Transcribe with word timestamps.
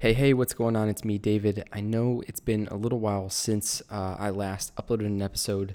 Hey, 0.00 0.12
hey, 0.12 0.32
what's 0.32 0.54
going 0.54 0.76
on? 0.76 0.88
It's 0.88 1.04
me, 1.04 1.18
David. 1.18 1.64
I 1.72 1.80
know 1.80 2.22
it's 2.28 2.38
been 2.38 2.68
a 2.70 2.76
little 2.76 3.00
while 3.00 3.28
since 3.30 3.82
uh, 3.90 4.14
I 4.16 4.30
last 4.30 4.72
uploaded 4.76 5.06
an 5.06 5.20
episode. 5.20 5.74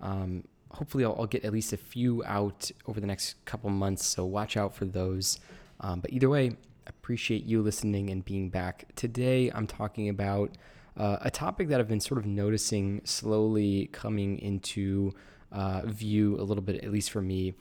Um, 0.00 0.44
hopefully, 0.70 1.04
I'll, 1.04 1.16
I'll, 1.18 1.26
get 1.26 1.44
at 1.44 1.52
least 1.52 1.72
a 1.72 1.76
few 1.76 2.22
out 2.24 2.70
over 2.86 3.00
the 3.00 3.06
next 3.08 3.44
couple 3.46 3.70
months, 3.70 4.06
so 4.06 4.24
watch 4.26 4.56
out 4.56 4.76
for 4.76 4.84
those. 4.84 5.40
Um, 5.80 5.98
but 5.98 6.12
either 6.12 6.28
way, 6.28 6.52
appreciate 6.86 7.46
you 7.46 7.62
listening 7.62 8.10
and 8.10 8.24
being 8.24 8.48
back. 8.48 8.84
Today, 8.94 9.50
I'm 9.52 9.66
talking 9.66 10.08
about 10.08 10.52
uh, 10.96 11.16
a 11.22 11.30
topic 11.32 11.66
that 11.70 11.80
I've 11.80 11.88
been 11.88 11.98
sort 11.98 12.18
of 12.18 12.26
noticing 12.26 13.00
slowly 13.02 13.88
coming 13.90 14.38
into 14.38 15.14
uh, 15.50 15.82
view 15.84 16.40
a 16.40 16.44
little 16.44 16.62
bit, 16.62 16.84
at 16.84 16.92
least 16.92 17.10
for 17.10 17.22
me. 17.22 17.54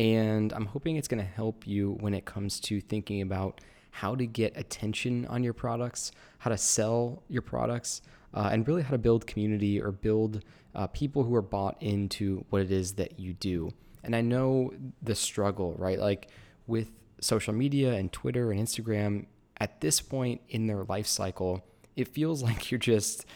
And 0.00 0.52
I'm 0.52 0.66
hoping 0.66 0.96
it's 0.96 1.06
going 1.06 1.24
to 1.24 1.30
help 1.30 1.64
you 1.64 1.92
when 2.00 2.12
it 2.12 2.24
comes 2.24 2.58
to 2.62 2.80
thinking 2.80 3.22
about 3.22 3.60
how 3.90 4.14
to 4.14 4.26
get 4.26 4.56
attention 4.56 5.26
on 5.26 5.42
your 5.42 5.52
products, 5.52 6.12
how 6.38 6.50
to 6.50 6.58
sell 6.58 7.22
your 7.28 7.42
products, 7.42 8.02
uh, 8.34 8.48
and 8.52 8.66
really 8.66 8.82
how 8.82 8.90
to 8.90 8.98
build 8.98 9.26
community 9.26 9.80
or 9.80 9.90
build 9.90 10.42
uh, 10.74 10.86
people 10.88 11.24
who 11.24 11.34
are 11.34 11.42
bought 11.42 11.76
into 11.80 12.44
what 12.50 12.62
it 12.62 12.70
is 12.70 12.94
that 12.94 13.18
you 13.18 13.32
do. 13.34 13.72
And 14.02 14.14
I 14.14 14.20
know 14.20 14.72
the 15.02 15.14
struggle, 15.14 15.74
right? 15.76 15.98
Like 15.98 16.28
with 16.66 16.90
social 17.20 17.52
media 17.52 17.94
and 17.94 18.12
Twitter 18.12 18.50
and 18.50 18.60
Instagram, 18.60 19.26
at 19.60 19.80
this 19.80 20.00
point 20.00 20.40
in 20.48 20.66
their 20.66 20.84
life 20.84 21.06
cycle, 21.06 21.64
it 21.96 22.08
feels 22.08 22.42
like 22.44 22.70
you're 22.70 22.78
just 22.78 23.26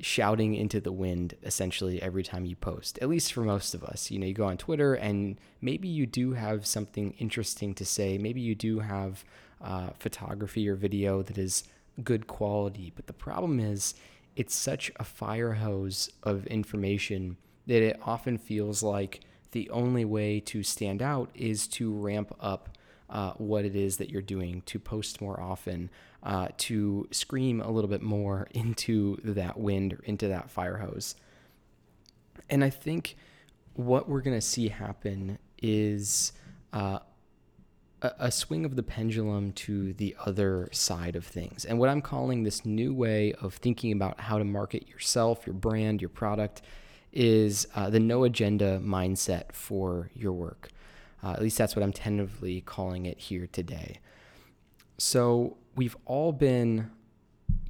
shouting 0.00 0.54
into 0.54 0.80
the 0.80 0.90
wind 0.90 1.34
essentially 1.44 2.02
every 2.02 2.22
time 2.22 2.44
you 2.44 2.56
post, 2.56 2.98
at 3.00 3.08
least 3.08 3.32
for 3.32 3.42
most 3.42 3.74
of 3.74 3.84
us. 3.84 4.10
You 4.10 4.18
know, 4.18 4.26
you 4.26 4.34
go 4.34 4.46
on 4.46 4.56
Twitter 4.56 4.94
and 4.94 5.38
maybe 5.60 5.88
you 5.88 6.04
do 6.04 6.32
have 6.32 6.66
something 6.66 7.14
interesting 7.18 7.74
to 7.74 7.84
say. 7.84 8.18
Maybe 8.18 8.40
you 8.40 8.54
do 8.54 8.80
have 8.80 9.24
uh, 9.64 9.90
photography 9.98 10.68
or 10.68 10.76
video 10.76 11.22
that 11.22 11.38
is 11.38 11.64
good 12.02 12.26
quality. 12.26 12.92
But 12.94 13.06
the 13.06 13.12
problem 13.12 13.58
is, 13.58 13.94
it's 14.36 14.54
such 14.54 14.92
a 14.96 15.04
fire 15.04 15.54
hose 15.54 16.10
of 16.22 16.46
information 16.46 17.36
that 17.66 17.82
it 17.82 17.98
often 18.04 18.36
feels 18.36 18.82
like 18.82 19.20
the 19.52 19.70
only 19.70 20.04
way 20.04 20.40
to 20.40 20.62
stand 20.62 21.00
out 21.00 21.30
is 21.34 21.66
to 21.68 21.92
ramp 21.92 22.34
up 22.40 22.76
uh, 23.08 23.32
what 23.34 23.64
it 23.64 23.76
is 23.76 23.96
that 23.98 24.10
you're 24.10 24.22
doing, 24.22 24.62
to 24.66 24.78
post 24.78 25.20
more 25.20 25.40
often, 25.40 25.88
uh, 26.24 26.48
to 26.56 27.06
scream 27.12 27.60
a 27.60 27.70
little 27.70 27.88
bit 27.88 28.02
more 28.02 28.48
into 28.54 29.16
that 29.22 29.58
wind 29.58 29.92
or 29.92 30.00
into 30.04 30.28
that 30.28 30.50
fire 30.50 30.78
hose. 30.78 31.14
And 32.50 32.64
I 32.64 32.70
think 32.70 33.16
what 33.74 34.08
we're 34.08 34.20
going 34.20 34.36
to 34.36 34.46
see 34.46 34.68
happen 34.68 35.38
is 35.62 36.32
uh, 36.72 36.98
a, 38.18 38.30
swing 38.30 38.64
of 38.64 38.76
the 38.76 38.82
pendulum 38.82 39.52
to 39.52 39.92
the 39.94 40.16
other 40.24 40.68
side 40.72 41.16
of 41.16 41.24
things. 41.24 41.64
And 41.64 41.78
what 41.78 41.88
I'm 41.88 42.02
calling 42.02 42.42
this 42.42 42.64
new 42.64 42.92
way 42.92 43.32
of 43.34 43.54
thinking 43.54 43.92
about 43.92 44.20
how 44.20 44.38
to 44.38 44.44
market 44.44 44.88
yourself, 44.88 45.46
your 45.46 45.54
brand, 45.54 46.00
your 46.00 46.08
product 46.08 46.62
is 47.12 47.66
uh, 47.74 47.90
the 47.90 48.00
no 48.00 48.24
agenda 48.24 48.80
mindset 48.80 49.52
for 49.52 50.10
your 50.14 50.32
work. 50.32 50.70
Uh, 51.22 51.32
at 51.32 51.40
least 51.40 51.56
that's 51.56 51.74
what 51.74 51.82
I'm 51.82 51.92
tentatively 51.92 52.60
calling 52.60 53.06
it 53.06 53.18
here 53.18 53.48
today. 53.50 54.00
So 54.98 55.56
we've 55.74 55.96
all 56.04 56.32
been, 56.32 56.90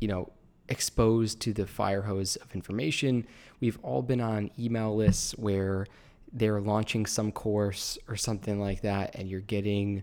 you 0.01 0.09
know, 0.09 0.33
exposed 0.69 1.41
to 1.41 1.53
the 1.53 1.67
fire 1.67 2.03
hose 2.03 2.37
of 2.37 2.55
information. 2.55 3.27
We've 3.61 3.79
all 3.83 4.03
been 4.03 4.21
on 4.21 4.51
email 4.59 4.97
lists 4.97 5.33
where 5.33 5.87
they're 6.33 6.61
launching 6.61 7.07
some 7.07 7.31
course 7.31 7.97
or 8.09 8.17
something 8.17 8.59
like 8.61 8.81
that, 8.83 9.15
and 9.15 9.29
you're 9.29 9.41
getting 9.41 10.03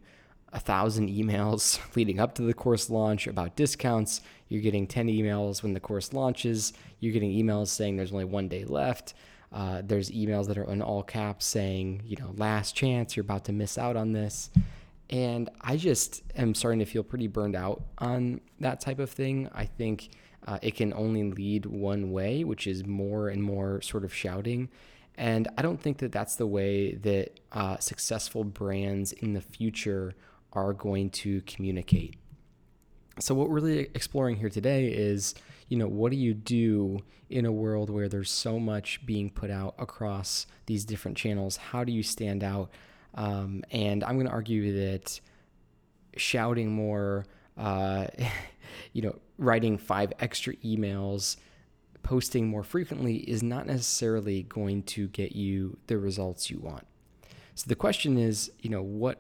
a 0.54 0.60
thousand 0.60 1.10
emails 1.10 1.80
leading 1.96 2.20
up 2.20 2.36
to 2.36 2.42
the 2.42 2.54
course 2.54 2.90
launch 2.90 3.28
about 3.28 3.56
discounts. 3.56 4.22
You're 4.50 4.62
getting 4.62 4.88
10 4.88 5.08
emails 5.08 5.64
when 5.64 5.74
the 5.74 5.80
course 5.80 6.14
launches. 6.14 6.74
You're 7.00 7.14
getting 7.14 7.32
emails 7.32 7.68
saying 7.68 7.98
there's 7.98 8.12
only 8.12 8.26
one 8.26 8.48
day 8.48 8.66
left. 8.66 9.14
Uh, 9.52 9.82
there's 9.84 10.10
emails 10.12 10.48
that 10.48 10.58
are 10.58 10.70
in 10.72 10.82
all 10.82 11.04
caps 11.04 11.46
saying, 11.46 12.02
you 12.06 12.16
know, 12.18 12.34
last 12.38 12.76
chance, 12.76 13.16
you're 13.16 13.24
about 13.24 13.46
to 13.46 13.52
miss 13.52 13.78
out 13.78 13.96
on 13.96 14.14
this. 14.14 14.50
And 15.10 15.50
I 15.60 15.76
just 15.76 16.24
am 16.38 16.56
starting 16.56 16.80
to 16.80 16.86
feel 16.86 17.04
pretty 17.04 17.28
burned 17.28 17.56
out 17.56 17.84
on 17.98 18.40
that 18.62 18.80
type 18.80 19.00
of 19.00 19.10
thing. 19.10 19.50
I 19.54 19.66
think 19.66 20.10
uh, 20.48 20.60
it 20.62 20.76
can 20.76 20.94
only 20.94 21.24
lead 21.24 21.66
one 21.66 22.12
way, 22.12 22.46
which 22.46 22.66
is 22.66 22.86
more 22.86 23.28
and 23.28 23.44
more 23.44 23.82
sort 23.82 24.06
of 24.06 24.14
shouting. 24.14 24.70
And 25.16 25.50
I 25.58 25.62
don't 25.62 25.80
think 25.80 25.98
that 25.98 26.14
that's 26.14 26.38
the 26.38 26.48
way 26.48 26.96
that 26.96 27.40
uh, 27.52 27.78
successful 27.78 28.46
brands 28.46 29.12
in 29.12 29.34
the 29.34 29.42
future 29.42 30.16
are 30.54 30.74
going 30.74 31.10
to 31.10 31.42
communicate. 31.42 32.16
So, 33.20 33.36
what 33.36 33.50
we're 33.50 33.56
really 33.56 33.80
exploring 33.94 34.38
here 34.38 34.50
today 34.50 34.88
is, 34.88 35.36
you 35.68 35.78
know, 35.78 35.88
what 35.88 36.12
do 36.12 36.18
you 36.18 36.34
do 36.34 37.00
in 37.30 37.46
a 37.46 37.52
world 37.52 37.90
where 37.90 38.10
there's 38.10 38.32
so 38.32 38.60
much 38.60 39.06
being 39.06 39.30
put 39.30 39.52
out 39.52 39.76
across 39.78 40.48
these 40.66 40.86
different 40.86 41.18
channels? 41.18 41.58
How 41.58 41.84
do 41.84 41.92
you 41.92 42.04
stand 42.04 42.44
out? 42.44 42.72
Um, 43.14 43.64
and 43.72 44.04
I'm 44.04 44.16
going 44.16 44.28
to 44.28 44.32
argue 44.32 44.74
that 44.74 45.20
shouting 46.18 46.72
more, 46.72 47.26
uh, 47.58 48.08
you 48.94 49.02
know, 49.02 49.20
writing 49.38 49.78
five 49.78 50.14
extra 50.20 50.56
emails, 50.58 51.38
posting 52.04 52.48
more 52.48 52.64
frequently 52.64 53.18
is 53.18 53.44
not 53.44 53.68
necessarily 53.68 54.44
going 54.44 54.84
to 54.84 55.08
get 55.10 55.36
you 55.36 55.78
the 55.88 55.98
results 55.98 56.50
you 56.50 56.60
want. 56.60 56.86
So 57.56 57.66
the 57.68 57.76
question 57.76 58.18
is, 58.18 58.52
you 58.62 58.70
know, 58.70 58.82
what 58.82 59.20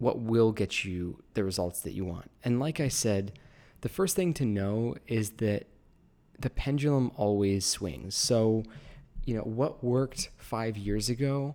what 0.00 0.18
will 0.18 0.50
get 0.50 0.84
you 0.84 1.22
the 1.34 1.44
results 1.44 1.80
that 1.82 1.92
you 1.92 2.04
want. 2.04 2.30
And 2.42 2.58
like 2.58 2.80
I 2.80 2.88
said, 2.88 3.38
the 3.82 3.88
first 3.88 4.16
thing 4.16 4.34
to 4.34 4.44
know 4.44 4.96
is 5.06 5.30
that 5.32 5.66
the 6.38 6.50
pendulum 6.50 7.12
always 7.16 7.66
swings. 7.66 8.14
So, 8.14 8.64
you 9.24 9.34
know, 9.34 9.42
what 9.42 9.84
worked 9.84 10.30
five 10.38 10.76
years 10.76 11.10
ago 11.10 11.54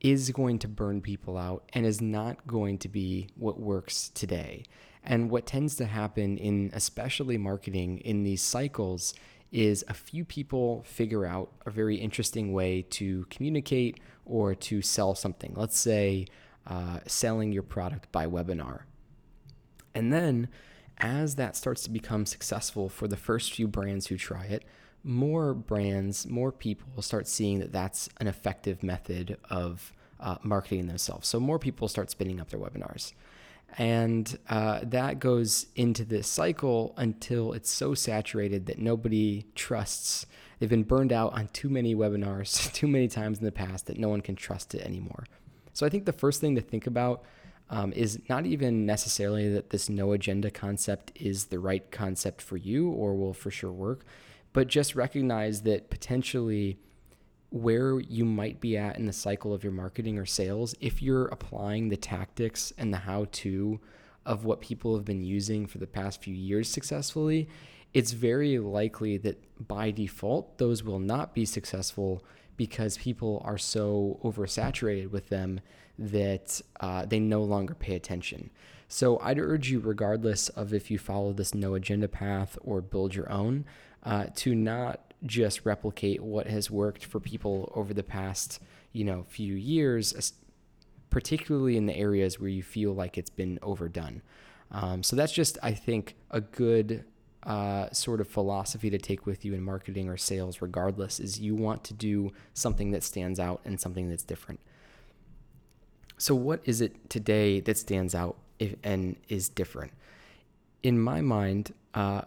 is 0.00 0.30
going 0.30 0.58
to 0.60 0.68
burn 0.68 1.02
people 1.02 1.36
out 1.36 1.64
and 1.74 1.84
is 1.84 2.00
not 2.00 2.46
going 2.46 2.78
to 2.78 2.88
be 2.88 3.28
what 3.36 3.60
works 3.60 4.10
today. 4.14 4.64
And 5.04 5.30
what 5.30 5.46
tends 5.46 5.76
to 5.76 5.84
happen 5.84 6.38
in 6.38 6.70
especially 6.72 7.38
marketing 7.38 7.98
in 7.98 8.22
these 8.24 8.42
cycles 8.42 9.14
is 9.52 9.84
a 9.86 9.94
few 9.94 10.24
people 10.24 10.82
figure 10.86 11.26
out 11.26 11.52
a 11.66 11.70
very 11.70 11.96
interesting 11.96 12.52
way 12.52 12.82
to 12.90 13.26
communicate 13.30 14.00
or 14.24 14.54
to 14.54 14.82
sell 14.82 15.14
something. 15.14 15.52
Let's 15.54 15.78
say 15.78 16.26
uh, 16.66 17.00
selling 17.06 17.52
your 17.52 17.62
product 17.62 18.10
by 18.12 18.26
webinar. 18.26 18.80
And 19.94 20.12
then, 20.12 20.48
as 20.98 21.36
that 21.36 21.56
starts 21.56 21.82
to 21.84 21.90
become 21.90 22.26
successful 22.26 22.88
for 22.88 23.06
the 23.06 23.16
first 23.16 23.52
few 23.52 23.68
brands 23.68 24.06
who 24.08 24.16
try 24.16 24.44
it, 24.44 24.64
more 25.04 25.54
brands, 25.54 26.26
more 26.26 26.50
people 26.50 27.00
start 27.02 27.28
seeing 27.28 27.60
that 27.60 27.72
that's 27.72 28.08
an 28.18 28.26
effective 28.26 28.82
method 28.82 29.38
of 29.48 29.92
uh, 30.18 30.36
marketing 30.42 30.86
themselves. 30.86 31.28
So, 31.28 31.38
more 31.38 31.58
people 31.58 31.88
start 31.88 32.10
spinning 32.10 32.40
up 32.40 32.50
their 32.50 32.60
webinars. 32.60 33.12
And 33.78 34.38
uh, 34.48 34.80
that 34.84 35.18
goes 35.18 35.66
into 35.74 36.04
this 36.04 36.28
cycle 36.28 36.94
until 36.96 37.52
it's 37.52 37.70
so 37.70 37.94
saturated 37.94 38.66
that 38.66 38.78
nobody 38.78 39.44
trusts. 39.54 40.26
They've 40.58 40.70
been 40.70 40.84
burned 40.84 41.12
out 41.12 41.34
on 41.34 41.48
too 41.48 41.68
many 41.68 41.94
webinars 41.94 42.72
too 42.74 42.86
many 42.86 43.08
times 43.08 43.38
in 43.38 43.44
the 43.44 43.52
past 43.52 43.86
that 43.86 43.98
no 43.98 44.08
one 44.08 44.20
can 44.20 44.36
trust 44.36 44.74
it 44.74 44.82
anymore. 44.82 45.26
So 45.76 45.84
I 45.84 45.90
think 45.90 46.06
the 46.06 46.12
first 46.14 46.40
thing 46.40 46.54
to 46.54 46.62
think 46.62 46.86
about 46.86 47.22
um, 47.68 47.92
is 47.92 48.18
not 48.30 48.46
even 48.46 48.86
necessarily 48.86 49.52
that 49.52 49.68
this 49.68 49.90
no 49.90 50.12
agenda 50.12 50.50
concept 50.50 51.12
is 51.14 51.44
the 51.46 51.58
right 51.58 51.90
concept 51.90 52.40
for 52.40 52.56
you 52.56 52.88
or 52.88 53.14
will 53.14 53.34
for 53.34 53.50
sure 53.50 53.70
work, 53.70 54.06
but 54.54 54.68
just 54.68 54.94
recognize 54.94 55.60
that 55.62 55.90
potentially 55.90 56.78
where 57.50 58.00
you 58.00 58.24
might 58.24 58.58
be 58.58 58.78
at 58.78 58.96
in 58.96 59.04
the 59.04 59.12
cycle 59.12 59.52
of 59.52 59.62
your 59.62 59.72
marketing 59.72 60.16
or 60.16 60.24
sales, 60.24 60.74
if 60.80 61.02
you're 61.02 61.26
applying 61.26 61.90
the 61.90 61.96
tactics 61.98 62.72
and 62.78 62.90
the 62.90 62.98
how 62.98 63.26
to 63.32 63.78
of 64.24 64.46
what 64.46 64.62
people 64.62 64.96
have 64.96 65.04
been 65.04 65.22
using 65.22 65.66
for 65.66 65.76
the 65.76 65.86
past 65.86 66.22
few 66.22 66.34
years 66.34 66.70
successfully, 66.70 67.50
it's 67.96 68.12
very 68.12 68.58
likely 68.58 69.16
that 69.16 69.42
by 69.68 69.90
default, 69.90 70.58
those 70.58 70.84
will 70.84 70.98
not 70.98 71.32
be 71.32 71.46
successful 71.46 72.22
because 72.58 72.98
people 72.98 73.40
are 73.42 73.56
so 73.56 74.20
oversaturated 74.22 75.10
with 75.10 75.30
them 75.30 75.60
that 75.98 76.60
uh, 76.80 77.06
they 77.06 77.18
no 77.18 77.42
longer 77.42 77.74
pay 77.74 77.94
attention. 77.94 78.50
So 78.86 79.18
I'd 79.20 79.38
urge 79.38 79.70
you, 79.70 79.80
regardless 79.80 80.50
of 80.50 80.74
if 80.74 80.90
you 80.90 80.98
follow 80.98 81.32
this 81.32 81.54
no 81.54 81.72
agenda 81.72 82.06
path 82.06 82.58
or 82.60 82.82
build 82.82 83.14
your 83.14 83.32
own, 83.32 83.64
uh, 84.02 84.26
to 84.36 84.54
not 84.54 85.14
just 85.24 85.64
replicate 85.64 86.22
what 86.22 86.48
has 86.48 86.70
worked 86.70 87.02
for 87.02 87.18
people 87.18 87.72
over 87.74 87.94
the 87.94 88.02
past, 88.02 88.60
you 88.92 89.04
know, 89.04 89.24
few 89.26 89.54
years, 89.54 90.34
particularly 91.08 91.78
in 91.78 91.86
the 91.86 91.96
areas 91.96 92.38
where 92.38 92.50
you 92.50 92.62
feel 92.62 92.92
like 92.92 93.16
it's 93.16 93.30
been 93.30 93.58
overdone. 93.62 94.20
Um, 94.70 95.02
so 95.02 95.16
that's 95.16 95.32
just, 95.32 95.56
I 95.62 95.72
think, 95.72 96.16
a 96.30 96.42
good 96.42 97.06
uh, 97.46 97.90
sort 97.92 98.20
of 98.20 98.28
philosophy 98.28 98.90
to 98.90 98.98
take 98.98 99.24
with 99.24 99.44
you 99.44 99.54
in 99.54 99.62
marketing 99.62 100.08
or 100.08 100.16
sales, 100.16 100.60
regardless, 100.60 101.20
is 101.20 101.40
you 101.40 101.54
want 101.54 101.84
to 101.84 101.94
do 101.94 102.32
something 102.52 102.90
that 102.90 103.02
stands 103.02 103.40
out 103.40 103.60
and 103.64 103.80
something 103.80 104.10
that's 104.10 104.24
different. 104.24 104.60
So, 106.18 106.34
what 106.34 106.60
is 106.64 106.80
it 106.80 107.08
today 107.08 107.60
that 107.60 107.78
stands 107.78 108.14
out 108.14 108.36
if, 108.58 108.74
and 108.82 109.16
is 109.28 109.48
different? 109.48 109.92
in 110.86 111.00
my 111.00 111.20
mind, 111.20 111.74
uh, 111.94 112.22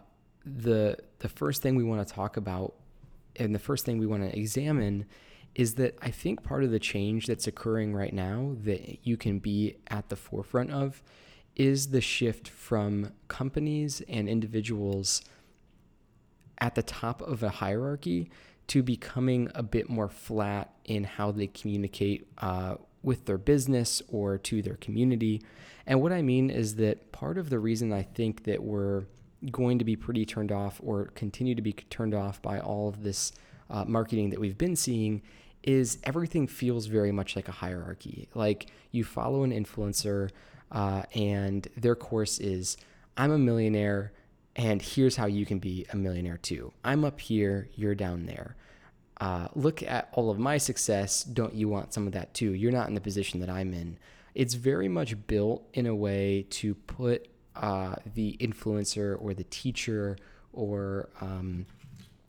the 0.45 0.97
the 1.19 1.29
first 1.29 1.61
thing 1.61 1.75
we 1.75 1.83
want 1.83 2.05
to 2.05 2.13
talk 2.13 2.35
about 2.35 2.73
and 3.37 3.55
the 3.55 3.59
first 3.59 3.85
thing 3.85 3.97
we 3.97 4.05
want 4.05 4.21
to 4.21 4.37
examine 4.37 5.05
is 5.55 5.75
that 5.75 5.97
I 6.01 6.11
think 6.11 6.43
part 6.43 6.65
of 6.65 6.71
the 6.71 6.79
change 6.79 7.25
that's 7.25 7.47
occurring 7.47 7.95
right 7.95 8.13
now 8.13 8.55
that 8.63 8.99
you 9.07 9.15
can 9.15 9.39
be 9.39 9.77
at 9.87 10.09
the 10.09 10.17
forefront 10.17 10.71
of 10.71 11.01
is 11.59 11.87
the 11.87 11.99
shift 11.99 12.47
from 12.47 13.11
companies 13.27 14.01
and 14.07 14.29
individuals 14.29 15.21
at 16.57 16.73
the 16.73 16.81
top 16.81 17.21
of 17.21 17.43
a 17.43 17.49
hierarchy 17.49 18.31
to 18.67 18.81
becoming 18.81 19.51
a 19.53 19.61
bit 19.61 19.89
more 19.89 20.07
flat 20.07 20.73
in 20.85 21.03
how 21.03 21.31
they 21.31 21.47
communicate 21.47 22.27
uh, 22.37 22.75
with 23.03 23.25
their 23.25 23.37
business 23.37 24.01
or 24.07 24.37
to 24.37 24.61
their 24.61 24.75
community. 24.75 25.41
And 25.85 26.01
what 26.01 26.13
I 26.13 26.21
mean 26.21 26.49
is 26.49 26.75
that 26.75 27.11
part 27.11 27.37
of 27.37 27.49
the 27.49 27.59
reason 27.59 27.91
I 27.91 28.03
think 28.03 28.45
that 28.45 28.63
we're 28.63 29.03
going 29.51 29.79
to 29.79 29.85
be 29.85 29.97
pretty 29.97 30.25
turned 30.25 30.53
off 30.53 30.79
or 30.81 31.07
continue 31.07 31.55
to 31.55 31.61
be 31.61 31.73
turned 31.73 32.13
off 32.13 32.41
by 32.41 32.59
all 32.59 32.87
of 32.87 33.03
this 33.03 33.33
uh, 33.69 33.83
marketing 33.85 34.29
that 34.29 34.39
we've 34.39 34.57
been 34.57 34.77
seeing 34.77 35.21
is 35.63 35.97
everything 36.05 36.47
feels 36.47 36.85
very 36.85 37.11
much 37.11 37.35
like 37.35 37.49
a 37.49 37.53
hierarchy. 37.53 38.29
Like 38.33 38.67
you 38.91 39.03
follow 39.03 39.43
an 39.43 39.51
influencer, 39.51 40.29
uh, 40.71 41.03
and 41.13 41.67
their 41.75 41.95
course 41.95 42.39
is 42.39 42.77
I'm 43.17 43.31
a 43.31 43.37
millionaire, 43.37 44.13
and 44.55 44.81
here's 44.81 45.15
how 45.15 45.25
you 45.25 45.45
can 45.45 45.59
be 45.59 45.85
a 45.91 45.95
millionaire 45.95 46.37
too. 46.37 46.71
I'm 46.83 47.03
up 47.03 47.19
here, 47.19 47.69
you're 47.75 47.95
down 47.95 48.25
there. 48.25 48.55
Uh, 49.19 49.49
look 49.53 49.83
at 49.83 50.09
all 50.13 50.29
of 50.29 50.39
my 50.39 50.57
success. 50.57 51.23
Don't 51.23 51.53
you 51.53 51.67
want 51.67 51.93
some 51.93 52.07
of 52.07 52.13
that 52.13 52.33
too? 52.33 52.53
You're 52.53 52.71
not 52.71 52.87
in 52.87 52.95
the 52.95 53.01
position 53.01 53.41
that 53.41 53.49
I'm 53.49 53.73
in. 53.73 53.97
It's 54.33 54.53
very 54.53 54.87
much 54.87 55.27
built 55.27 55.67
in 55.73 55.85
a 55.85 55.95
way 55.95 56.45
to 56.51 56.75
put 56.75 57.27
uh, 57.55 57.95
the 58.13 58.37
influencer 58.39 59.21
or 59.21 59.33
the 59.33 59.43
teacher 59.45 60.17
or 60.53 61.09
um, 61.19 61.65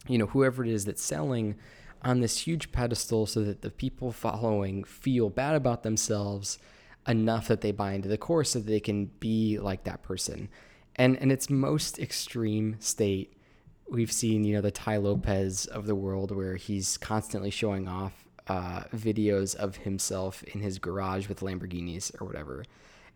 you 0.08 0.18
know 0.18 0.26
whoever 0.26 0.64
it 0.64 0.70
is 0.70 0.84
that's 0.84 1.02
selling 1.02 1.54
on 2.02 2.20
this 2.20 2.38
huge 2.38 2.72
pedestal 2.72 3.26
so 3.26 3.44
that 3.44 3.62
the 3.62 3.70
people 3.70 4.10
following 4.10 4.82
feel 4.84 5.28
bad 5.28 5.54
about 5.54 5.82
themselves 5.82 6.58
enough 7.08 7.48
that 7.48 7.60
they 7.60 7.72
buy 7.72 7.92
into 7.92 8.08
the 8.08 8.18
course 8.18 8.50
so 8.50 8.58
that 8.58 8.66
they 8.66 8.80
can 8.80 9.06
be 9.20 9.58
like 9.58 9.84
that 9.84 10.02
person. 10.02 10.48
And 10.96 11.16
in 11.16 11.30
its 11.30 11.48
most 11.48 11.98
extreme 11.98 12.76
state, 12.78 13.32
we've 13.88 14.12
seen, 14.12 14.44
you 14.44 14.54
know, 14.54 14.60
the 14.60 14.70
Tai 14.70 14.98
Lopez 14.98 15.66
of 15.66 15.86
the 15.86 15.94
world 15.94 16.34
where 16.34 16.56
he's 16.56 16.96
constantly 16.98 17.50
showing 17.50 17.88
off 17.88 18.12
uh, 18.48 18.82
videos 18.94 19.54
of 19.54 19.76
himself 19.76 20.42
in 20.44 20.60
his 20.60 20.78
garage 20.78 21.28
with 21.28 21.40
Lamborghinis 21.40 22.20
or 22.20 22.26
whatever. 22.26 22.64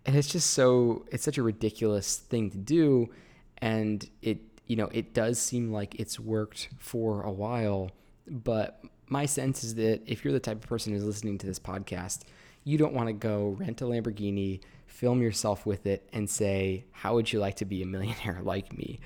And 0.06 0.16
it's 0.16 0.28
just 0.28 0.50
so, 0.50 1.04
it's 1.10 1.24
such 1.24 1.38
a 1.38 1.42
ridiculous 1.42 2.16
thing 2.16 2.50
to 2.50 2.58
do. 2.58 3.10
And 3.58 4.08
it, 4.22 4.38
you 4.66 4.76
know, 4.76 4.88
it 4.92 5.14
does 5.14 5.38
seem 5.38 5.72
like 5.72 5.94
it's 5.96 6.18
worked 6.18 6.68
for 6.78 7.22
a 7.22 7.32
while 7.32 7.90
but 8.26 8.82
my 9.08 9.26
sense 9.26 9.64
is 9.64 9.74
that 9.76 10.02
if 10.06 10.24
you're 10.24 10.32
the 10.32 10.40
type 10.40 10.62
of 10.62 10.68
person 10.68 10.92
who's 10.92 11.04
listening 11.04 11.38
to 11.38 11.46
this 11.46 11.58
podcast, 11.58 12.22
you 12.64 12.78
don't 12.78 12.94
want 12.94 13.08
to 13.08 13.12
go 13.12 13.56
rent 13.58 13.82
a 13.82 13.84
Lamborghini, 13.84 14.60
film 14.86 15.22
yourself 15.22 15.66
with 15.66 15.86
it, 15.86 16.08
and 16.12 16.28
say, 16.28 16.84
How 16.92 17.14
would 17.14 17.32
you 17.32 17.38
like 17.38 17.56
to 17.56 17.64
be 17.64 17.82
a 17.82 17.86
millionaire 17.86 18.40
like 18.42 18.76
me? 18.76 19.00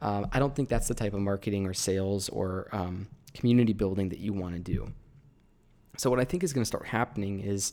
Um, 0.00 0.28
I 0.32 0.38
don't 0.38 0.54
think 0.54 0.68
that's 0.68 0.88
the 0.88 0.94
type 0.94 1.12
of 1.12 1.20
marketing 1.20 1.66
or 1.66 1.74
sales 1.74 2.28
or 2.30 2.68
um, 2.72 3.08
community 3.34 3.74
building 3.74 4.08
that 4.08 4.18
you 4.18 4.32
want 4.32 4.54
to 4.54 4.60
do. 4.60 4.92
So, 5.98 6.08
what 6.08 6.20
I 6.20 6.24
think 6.24 6.42
is 6.42 6.52
going 6.52 6.62
to 6.62 6.68
start 6.68 6.86
happening 6.86 7.40
is 7.40 7.72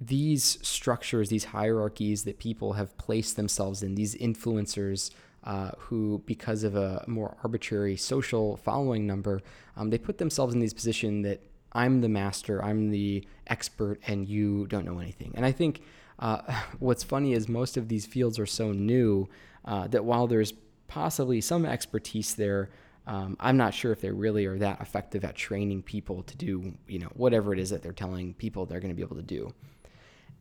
these 0.00 0.58
structures, 0.62 1.28
these 1.28 1.44
hierarchies 1.44 2.24
that 2.24 2.38
people 2.38 2.74
have 2.74 2.96
placed 2.98 3.36
themselves 3.36 3.82
in, 3.82 3.94
these 3.94 4.14
influencers 4.16 5.10
uh, 5.44 5.70
who, 5.78 6.22
because 6.26 6.64
of 6.64 6.74
a 6.74 7.04
more 7.06 7.36
arbitrary 7.42 7.96
social 7.96 8.56
following 8.58 9.06
number, 9.06 9.40
um, 9.76 9.90
they 9.90 9.98
put 9.98 10.18
themselves 10.18 10.54
in 10.54 10.60
these 10.60 10.74
position 10.74 11.22
that 11.22 11.40
I'm 11.72 12.00
the 12.00 12.08
master, 12.08 12.64
I'm 12.64 12.90
the 12.90 13.26
expert, 13.46 14.00
and 14.06 14.26
you 14.28 14.66
don't 14.66 14.84
know 14.84 14.98
anything. 14.98 15.32
And 15.34 15.44
I 15.44 15.52
think 15.52 15.82
uh, 16.18 16.40
what's 16.78 17.02
funny 17.02 17.32
is 17.32 17.48
most 17.48 17.76
of 17.76 17.88
these 17.88 18.06
fields 18.06 18.38
are 18.38 18.46
so 18.46 18.72
new 18.72 19.28
uh, 19.64 19.88
that 19.88 20.04
while 20.04 20.26
there's 20.26 20.52
possibly 20.88 21.40
some 21.40 21.64
expertise 21.64 22.34
there, 22.34 22.70
um, 23.06 23.36
I'm 23.40 23.56
not 23.56 23.74
sure 23.74 23.92
if 23.92 24.00
they 24.00 24.10
really 24.10 24.46
are 24.46 24.58
that 24.58 24.80
effective 24.80 25.24
at 25.24 25.34
training 25.34 25.82
people 25.82 26.22
to 26.24 26.36
do, 26.36 26.74
you 26.86 26.98
know, 26.98 27.08
whatever 27.14 27.52
it 27.52 27.58
is 27.58 27.70
that 27.70 27.82
they're 27.82 27.92
telling 27.92 28.34
people 28.34 28.66
they're 28.66 28.80
going 28.80 28.94
to 28.94 28.96
be 28.96 29.02
able 29.02 29.16
to 29.16 29.22
do. 29.22 29.52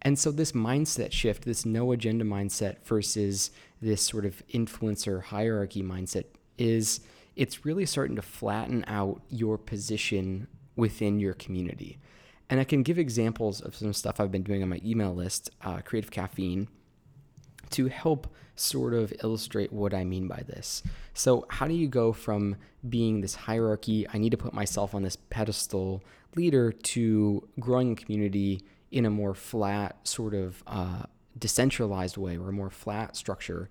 And 0.02 0.18
so 0.18 0.32
this 0.32 0.54
mindset 0.54 1.12
shift, 1.12 1.44
this 1.44 1.66
no 1.66 1.92
agenda 1.92 2.26
mindset 2.26 2.86
versus 2.86 3.52
this 3.82 4.02
sort 4.02 4.26
of 4.26 4.42
influencer 4.54 5.24
hierarchy 5.24 5.84
mindset 5.84 6.26
is 6.58 7.02
it's 7.36 7.66
really 7.66 7.86
starting 7.86 8.16
to 8.16 8.22
flatten 8.22 8.84
out 8.88 9.22
your 9.30 9.58
position 9.58 10.48
within 10.80 11.20
your 11.20 11.34
community. 11.34 12.00
And 12.50 12.60
I 12.60 12.64
can 12.64 12.82
give 12.82 12.98
examples 12.98 13.62
of 13.62 13.76
some 13.76 13.94
stuff 13.94 14.20
I've 14.20 14.32
been 14.32 14.44
doing 14.44 14.64
on 14.64 14.70
my 14.70 14.82
email 14.84 15.14
list, 15.14 15.52
uh, 15.62 15.82
Creative 15.82 16.10
Caffeine, 16.10 16.68
to 17.72 17.88
help 17.88 18.34
sort 18.56 18.94
of 18.94 19.14
illustrate 19.24 19.72
what 19.72 19.94
I 19.94 20.04
mean 20.04 20.28
by 20.28 20.44
this. 20.48 20.84
So, 21.14 21.46
how 21.50 21.68
do 21.68 21.74
you 21.74 21.88
go 21.88 22.12
from 22.12 22.56
being 22.88 23.22
this 23.22 23.36
hierarchy, 23.36 24.08
I 24.12 24.18
need 24.18 24.32
to 24.32 24.38
put 24.38 24.54
myself 24.54 24.96
on 24.96 25.04
this 25.04 25.16
pedestal 25.16 26.04
leader, 26.36 26.72
to 26.72 27.48
growing 27.60 27.92
a 27.92 27.96
community 27.96 28.62
in 28.92 29.06
a 29.06 29.10
more 29.10 29.36
flat, 29.36 30.08
sort 30.08 30.34
of 30.34 30.64
uh, 30.66 31.04
decentralized 31.38 32.18
way 32.18 32.38
or 32.38 32.50
a 32.50 32.54
more 32.54 32.70
flat 32.72 33.16
structure 33.16 33.70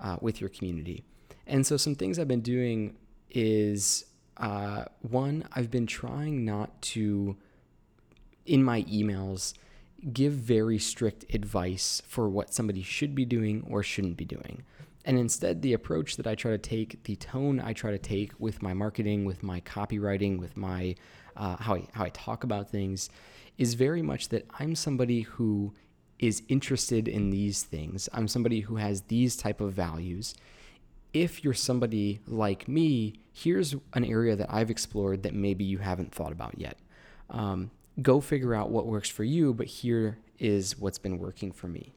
uh, 0.00 0.16
with 0.20 0.40
your 0.40 0.50
community? 0.50 1.04
And 1.46 1.66
so, 1.66 1.76
some 1.76 1.96
things 1.96 2.18
I've 2.18 2.28
been 2.28 2.40
doing 2.40 2.96
is 3.30 4.04
uh, 4.36 4.84
one, 5.02 5.44
I've 5.52 5.70
been 5.70 5.86
trying 5.86 6.44
not 6.44 6.80
to, 6.82 7.36
in 8.46 8.62
my 8.64 8.82
emails, 8.84 9.54
give 10.12 10.32
very 10.32 10.78
strict 10.78 11.26
advice 11.34 12.00
for 12.06 12.28
what 12.28 12.54
somebody 12.54 12.82
should 12.82 13.14
be 13.14 13.24
doing 13.24 13.66
or 13.68 13.82
shouldn't 13.82 14.16
be 14.16 14.24
doing. 14.24 14.62
And 15.04 15.18
instead, 15.18 15.62
the 15.62 15.72
approach 15.72 16.16
that 16.16 16.26
I 16.26 16.34
try 16.34 16.50
to 16.50 16.58
take, 16.58 17.04
the 17.04 17.16
tone 17.16 17.60
I 17.60 17.72
try 17.72 17.90
to 17.90 17.98
take 17.98 18.32
with 18.38 18.62
my 18.62 18.74
marketing, 18.74 19.24
with 19.24 19.42
my 19.42 19.60
copywriting, 19.60 20.38
with 20.38 20.56
my 20.56 20.94
uh, 21.36 21.56
how 21.56 21.74
I, 21.76 21.88
how 21.92 22.04
I 22.04 22.10
talk 22.10 22.44
about 22.44 22.70
things, 22.70 23.08
is 23.56 23.74
very 23.74 24.02
much 24.02 24.28
that 24.28 24.46
I'm 24.58 24.74
somebody 24.74 25.22
who 25.22 25.72
is 26.18 26.42
interested 26.48 27.08
in 27.08 27.30
these 27.30 27.62
things. 27.62 28.08
I'm 28.12 28.28
somebody 28.28 28.60
who 28.60 28.76
has 28.76 29.02
these 29.02 29.36
type 29.36 29.60
of 29.60 29.72
values. 29.72 30.34
If 31.12 31.42
you're 31.44 31.54
somebody 31.54 32.20
like 32.26 32.68
me, 32.68 33.14
here's 33.32 33.74
an 33.94 34.04
area 34.04 34.36
that 34.36 34.52
I've 34.52 34.70
explored 34.70 35.22
that 35.24 35.34
maybe 35.34 35.64
you 35.64 35.78
haven't 35.78 36.14
thought 36.14 36.32
about 36.32 36.58
yet. 36.58 36.76
Um, 37.30 37.70
go 38.00 38.20
figure 38.20 38.54
out 38.54 38.70
what 38.70 38.86
works 38.86 39.08
for 39.08 39.24
you, 39.24 39.52
but 39.52 39.66
here 39.66 40.18
is 40.38 40.78
what's 40.78 40.98
been 40.98 41.18
working 41.18 41.52
for 41.52 41.68
me. 41.68 41.92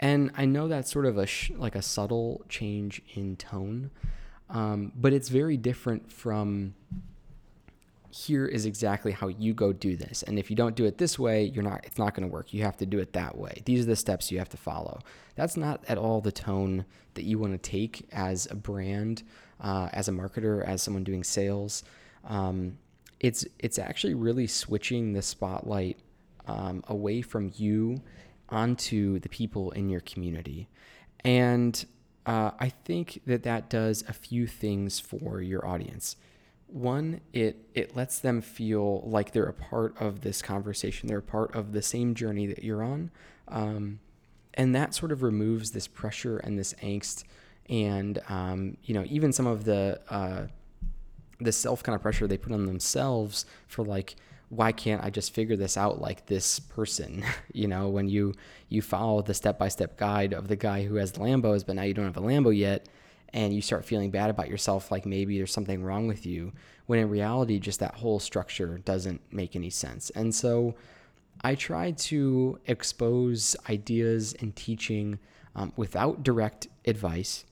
And 0.00 0.30
I 0.36 0.44
know 0.44 0.68
that's 0.68 0.90
sort 0.90 1.06
of 1.06 1.16
a 1.16 1.26
sh- 1.26 1.52
like 1.56 1.74
a 1.74 1.82
subtle 1.82 2.44
change 2.48 3.00
in 3.14 3.36
tone, 3.36 3.90
um, 4.50 4.92
but 4.94 5.12
it's 5.12 5.28
very 5.28 5.56
different 5.56 6.12
from 6.12 6.74
here 8.14 8.46
is 8.46 8.64
exactly 8.64 9.10
how 9.10 9.26
you 9.26 9.52
go 9.52 9.72
do 9.72 9.96
this. 9.96 10.22
And 10.22 10.38
if 10.38 10.48
you 10.48 10.54
don't 10.54 10.76
do 10.76 10.84
it 10.84 10.98
this 10.98 11.18
way, 11.18 11.46
you're 11.46 11.64
not 11.64 11.84
it's 11.84 11.98
not 11.98 12.14
going 12.14 12.28
to 12.28 12.32
work. 12.32 12.54
You 12.54 12.62
have 12.62 12.76
to 12.76 12.86
do 12.86 13.00
it 13.00 13.12
that 13.14 13.36
way. 13.36 13.62
These 13.64 13.82
are 13.82 13.88
the 13.88 13.96
steps 13.96 14.30
you 14.30 14.38
have 14.38 14.48
to 14.50 14.56
follow. 14.56 15.00
That's 15.34 15.56
not 15.56 15.82
at 15.88 15.98
all 15.98 16.20
the 16.20 16.30
tone 16.30 16.84
that 17.14 17.24
you 17.24 17.40
want 17.40 17.54
to 17.54 17.58
take 17.58 18.06
as 18.12 18.46
a 18.48 18.54
brand, 18.54 19.24
uh, 19.60 19.88
as 19.92 20.06
a 20.06 20.12
marketer, 20.12 20.64
as 20.64 20.80
someone 20.80 21.02
doing 21.02 21.24
sales. 21.24 21.82
Um, 22.22 22.78
it's 23.18 23.44
it's 23.58 23.80
actually 23.80 24.14
really 24.14 24.46
switching 24.46 25.12
the 25.12 25.22
spotlight 25.22 25.98
um, 26.46 26.84
away 26.86 27.20
from 27.20 27.50
you 27.56 28.00
onto 28.48 29.18
the 29.18 29.28
people 29.28 29.72
in 29.72 29.88
your 29.88 30.00
community. 30.02 30.68
And 31.24 31.84
uh, 32.26 32.52
I 32.60 32.68
think 32.68 33.22
that 33.26 33.42
that 33.42 33.68
does 33.68 34.04
a 34.06 34.12
few 34.12 34.46
things 34.46 35.00
for 35.00 35.42
your 35.42 35.66
audience 35.66 36.14
one 36.74 37.20
it 37.32 37.56
it 37.72 37.94
lets 37.94 38.18
them 38.18 38.40
feel 38.40 39.00
like 39.02 39.30
they're 39.30 39.44
a 39.44 39.52
part 39.52 39.94
of 40.00 40.22
this 40.22 40.42
conversation 40.42 41.06
they're 41.06 41.18
a 41.18 41.22
part 41.22 41.54
of 41.54 41.70
the 41.70 41.80
same 41.80 42.14
journey 42.14 42.46
that 42.46 42.64
you're 42.64 42.82
on 42.82 43.12
um, 43.46 44.00
and 44.54 44.74
that 44.74 44.92
sort 44.92 45.12
of 45.12 45.22
removes 45.22 45.70
this 45.70 45.86
pressure 45.86 46.38
and 46.38 46.58
this 46.58 46.74
angst 46.82 47.22
and 47.70 48.20
um, 48.28 48.76
you 48.82 48.92
know 48.92 49.04
even 49.06 49.32
some 49.32 49.46
of 49.46 49.64
the 49.64 50.00
uh, 50.08 50.46
the 51.40 51.52
self 51.52 51.82
kind 51.84 51.94
of 51.94 52.02
pressure 52.02 52.26
they 52.26 52.36
put 52.36 52.52
on 52.52 52.66
themselves 52.66 53.46
for 53.68 53.84
like 53.84 54.16
why 54.48 54.72
can't 54.72 55.02
I 55.02 55.10
just 55.10 55.34
figure 55.34 55.56
this 55.56 55.76
out 55.76 56.00
like 56.00 56.26
this 56.26 56.60
person? 56.60 57.24
you 57.52 57.66
know, 57.66 57.88
when 57.88 58.08
you 58.08 58.34
you 58.68 58.82
follow 58.82 59.22
the 59.22 59.34
step 59.34 59.58
by 59.58 59.68
step 59.68 59.96
guide 59.96 60.32
of 60.32 60.48
the 60.48 60.54
guy 60.54 60.84
who 60.84 60.96
has 60.96 61.12
Lambos, 61.12 61.66
but 61.66 61.76
now 61.76 61.82
you 61.82 61.94
don't 61.94 62.04
have 62.04 62.16
a 62.16 62.20
Lambo 62.20 62.56
yet, 62.56 62.88
and 63.34 63.52
you 63.52 63.60
start 63.60 63.84
feeling 63.84 64.10
bad 64.10 64.30
about 64.30 64.48
yourself, 64.48 64.92
like 64.92 65.04
maybe 65.04 65.36
there's 65.36 65.52
something 65.52 65.82
wrong 65.82 66.06
with 66.06 66.24
you, 66.24 66.52
when 66.86 67.00
in 67.00 67.10
reality, 67.10 67.58
just 67.58 67.80
that 67.80 67.96
whole 67.96 68.20
structure 68.20 68.78
doesn't 68.84 69.20
make 69.32 69.56
any 69.56 69.70
sense. 69.70 70.10
And 70.10 70.32
so 70.32 70.76
I 71.42 71.56
try 71.56 71.90
to 71.90 72.60
expose 72.66 73.56
ideas 73.68 74.34
and 74.40 74.54
teaching 74.54 75.18
um, 75.56 75.72
without 75.76 76.22
direct 76.22 76.68
advice 76.86 77.44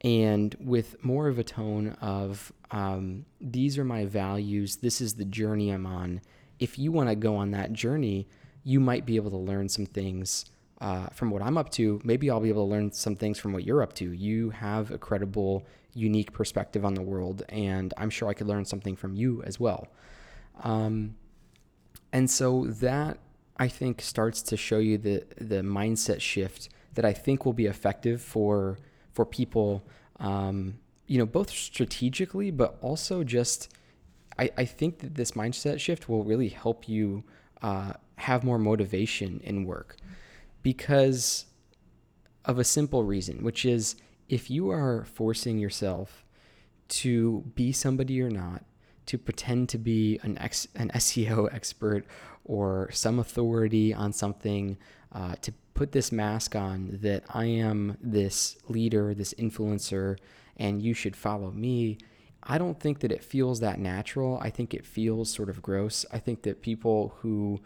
and 0.00 0.56
with 0.58 1.04
more 1.04 1.28
of 1.28 1.38
a 1.38 1.44
tone 1.44 1.90
of 2.00 2.50
um, 2.70 3.26
these 3.42 3.76
are 3.76 3.84
my 3.84 4.06
values, 4.06 4.76
this 4.76 5.02
is 5.02 5.14
the 5.14 5.26
journey 5.26 5.70
I'm 5.70 5.84
on. 5.84 6.22
If 6.58 6.78
you 6.78 6.92
want 6.92 7.10
to 7.10 7.14
go 7.14 7.36
on 7.36 7.50
that 7.50 7.74
journey, 7.74 8.26
you 8.64 8.80
might 8.80 9.04
be 9.04 9.16
able 9.16 9.30
to 9.30 9.36
learn 9.36 9.68
some 9.68 9.84
things 9.84 10.46
uh, 10.80 11.08
from 11.08 11.30
what 11.30 11.42
I'm 11.42 11.58
up 11.58 11.70
to. 11.72 12.00
Maybe 12.04 12.30
I'll 12.30 12.40
be 12.40 12.48
able 12.48 12.66
to 12.66 12.70
learn 12.70 12.92
some 12.92 13.16
things 13.16 13.38
from 13.38 13.52
what 13.52 13.64
you're 13.64 13.82
up 13.82 13.92
to. 13.94 14.12
You 14.12 14.50
have 14.50 14.90
a 14.90 14.98
credible, 14.98 15.66
unique 15.94 16.32
perspective 16.32 16.84
on 16.84 16.94
the 16.94 17.02
world, 17.02 17.42
and 17.48 17.92
I'm 17.96 18.10
sure 18.10 18.28
I 18.28 18.34
could 18.34 18.46
learn 18.46 18.64
something 18.64 18.96
from 18.96 19.14
you 19.14 19.42
as 19.42 19.60
well. 19.60 19.88
Um, 20.62 21.16
and 22.12 22.30
so 22.30 22.66
that 22.66 23.18
I 23.56 23.68
think 23.68 24.00
starts 24.00 24.42
to 24.42 24.56
show 24.56 24.78
you 24.78 24.98
the 24.98 25.24
the 25.38 25.62
mindset 25.62 26.20
shift 26.20 26.70
that 26.94 27.04
I 27.04 27.12
think 27.12 27.44
will 27.44 27.52
be 27.52 27.66
effective 27.66 28.22
for 28.22 28.78
for 29.12 29.26
people, 29.26 29.84
um, 30.18 30.78
you 31.06 31.18
know, 31.18 31.26
both 31.26 31.50
strategically, 31.50 32.50
but 32.50 32.78
also 32.80 33.22
just 33.22 33.72
I, 34.38 34.50
I 34.56 34.64
think 34.64 35.00
that 35.00 35.14
this 35.14 35.32
mindset 35.32 35.78
shift 35.78 36.08
will 36.08 36.24
really 36.24 36.48
help 36.48 36.88
you 36.88 37.22
uh, 37.60 37.92
have 38.16 38.44
more 38.44 38.58
motivation 38.58 39.40
in 39.44 39.64
work 39.64 39.96
because 40.62 41.46
of 42.44 42.58
a 42.58 42.64
simple 42.64 43.04
reason, 43.04 43.42
which 43.42 43.64
is 43.64 43.96
if 44.28 44.50
you 44.50 44.70
are 44.70 45.04
forcing 45.04 45.58
yourself 45.58 46.24
to 46.88 47.44
be 47.54 47.72
somebody 47.72 48.14
you're 48.14 48.30
not, 48.30 48.64
to 49.06 49.18
pretend 49.18 49.68
to 49.68 49.78
be 49.78 50.18
an 50.22 50.38
ex, 50.38 50.68
an 50.74 50.90
SEO 50.94 51.52
expert 51.52 52.04
or 52.44 52.90
some 52.92 53.18
authority 53.18 53.92
on 53.92 54.12
something, 54.12 54.76
uh, 55.12 55.34
to 55.42 55.52
put 55.74 55.92
this 55.92 56.12
mask 56.12 56.54
on 56.54 56.98
that 57.02 57.24
I 57.30 57.46
am 57.46 57.96
this 58.00 58.56
leader, 58.68 59.14
this 59.14 59.34
influencer, 59.34 60.18
and 60.56 60.82
you 60.82 60.94
should 60.94 61.16
follow 61.16 61.50
me. 61.50 61.98
I 62.42 62.58
don't 62.58 62.78
think 62.78 63.00
that 63.00 63.12
it 63.12 63.24
feels 63.24 63.60
that 63.60 63.78
natural. 63.78 64.38
I 64.40 64.50
think 64.50 64.74
it 64.74 64.86
feels 64.86 65.30
sort 65.30 65.48
of 65.48 65.62
gross. 65.62 66.06
I 66.12 66.18
think 66.18 66.42
that 66.42 66.62
people 66.62 67.14
who 67.20 67.60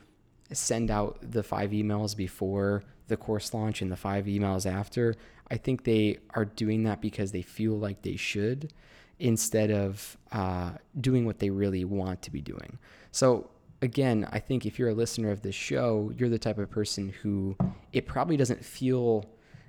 send 0.54 0.90
out 0.90 1.18
the 1.20 1.42
five 1.42 1.70
emails 1.70 2.16
before 2.16 2.82
the 3.08 3.16
course 3.16 3.52
launch 3.52 3.82
and 3.82 3.90
the 3.90 3.96
five 3.96 4.26
emails 4.26 4.70
after, 4.70 5.14
I 5.50 5.56
think 5.56 5.84
they 5.84 6.18
are 6.30 6.44
doing 6.44 6.84
that 6.84 7.00
because 7.00 7.32
they 7.32 7.42
feel 7.42 7.78
like 7.78 8.02
they 8.02 8.16
should 8.16 8.72
instead 9.18 9.70
of 9.70 10.16
uh, 10.32 10.72
doing 11.00 11.24
what 11.24 11.38
they 11.38 11.50
really 11.50 11.84
want 11.84 12.22
to 12.22 12.30
be 12.30 12.40
doing. 12.40 12.78
So, 13.12 13.50
again, 13.82 14.26
I 14.32 14.38
think 14.38 14.66
if 14.66 14.78
you're 14.78 14.88
a 14.88 14.94
listener 14.94 15.30
of 15.30 15.42
this 15.42 15.54
show, 15.54 16.12
you're 16.16 16.28
the 16.28 16.38
type 16.38 16.58
of 16.58 16.70
person 16.70 17.10
who 17.22 17.56
it 17.92 18.06
probably 18.06 18.36
doesn't 18.36 18.64
feel 18.64 19.26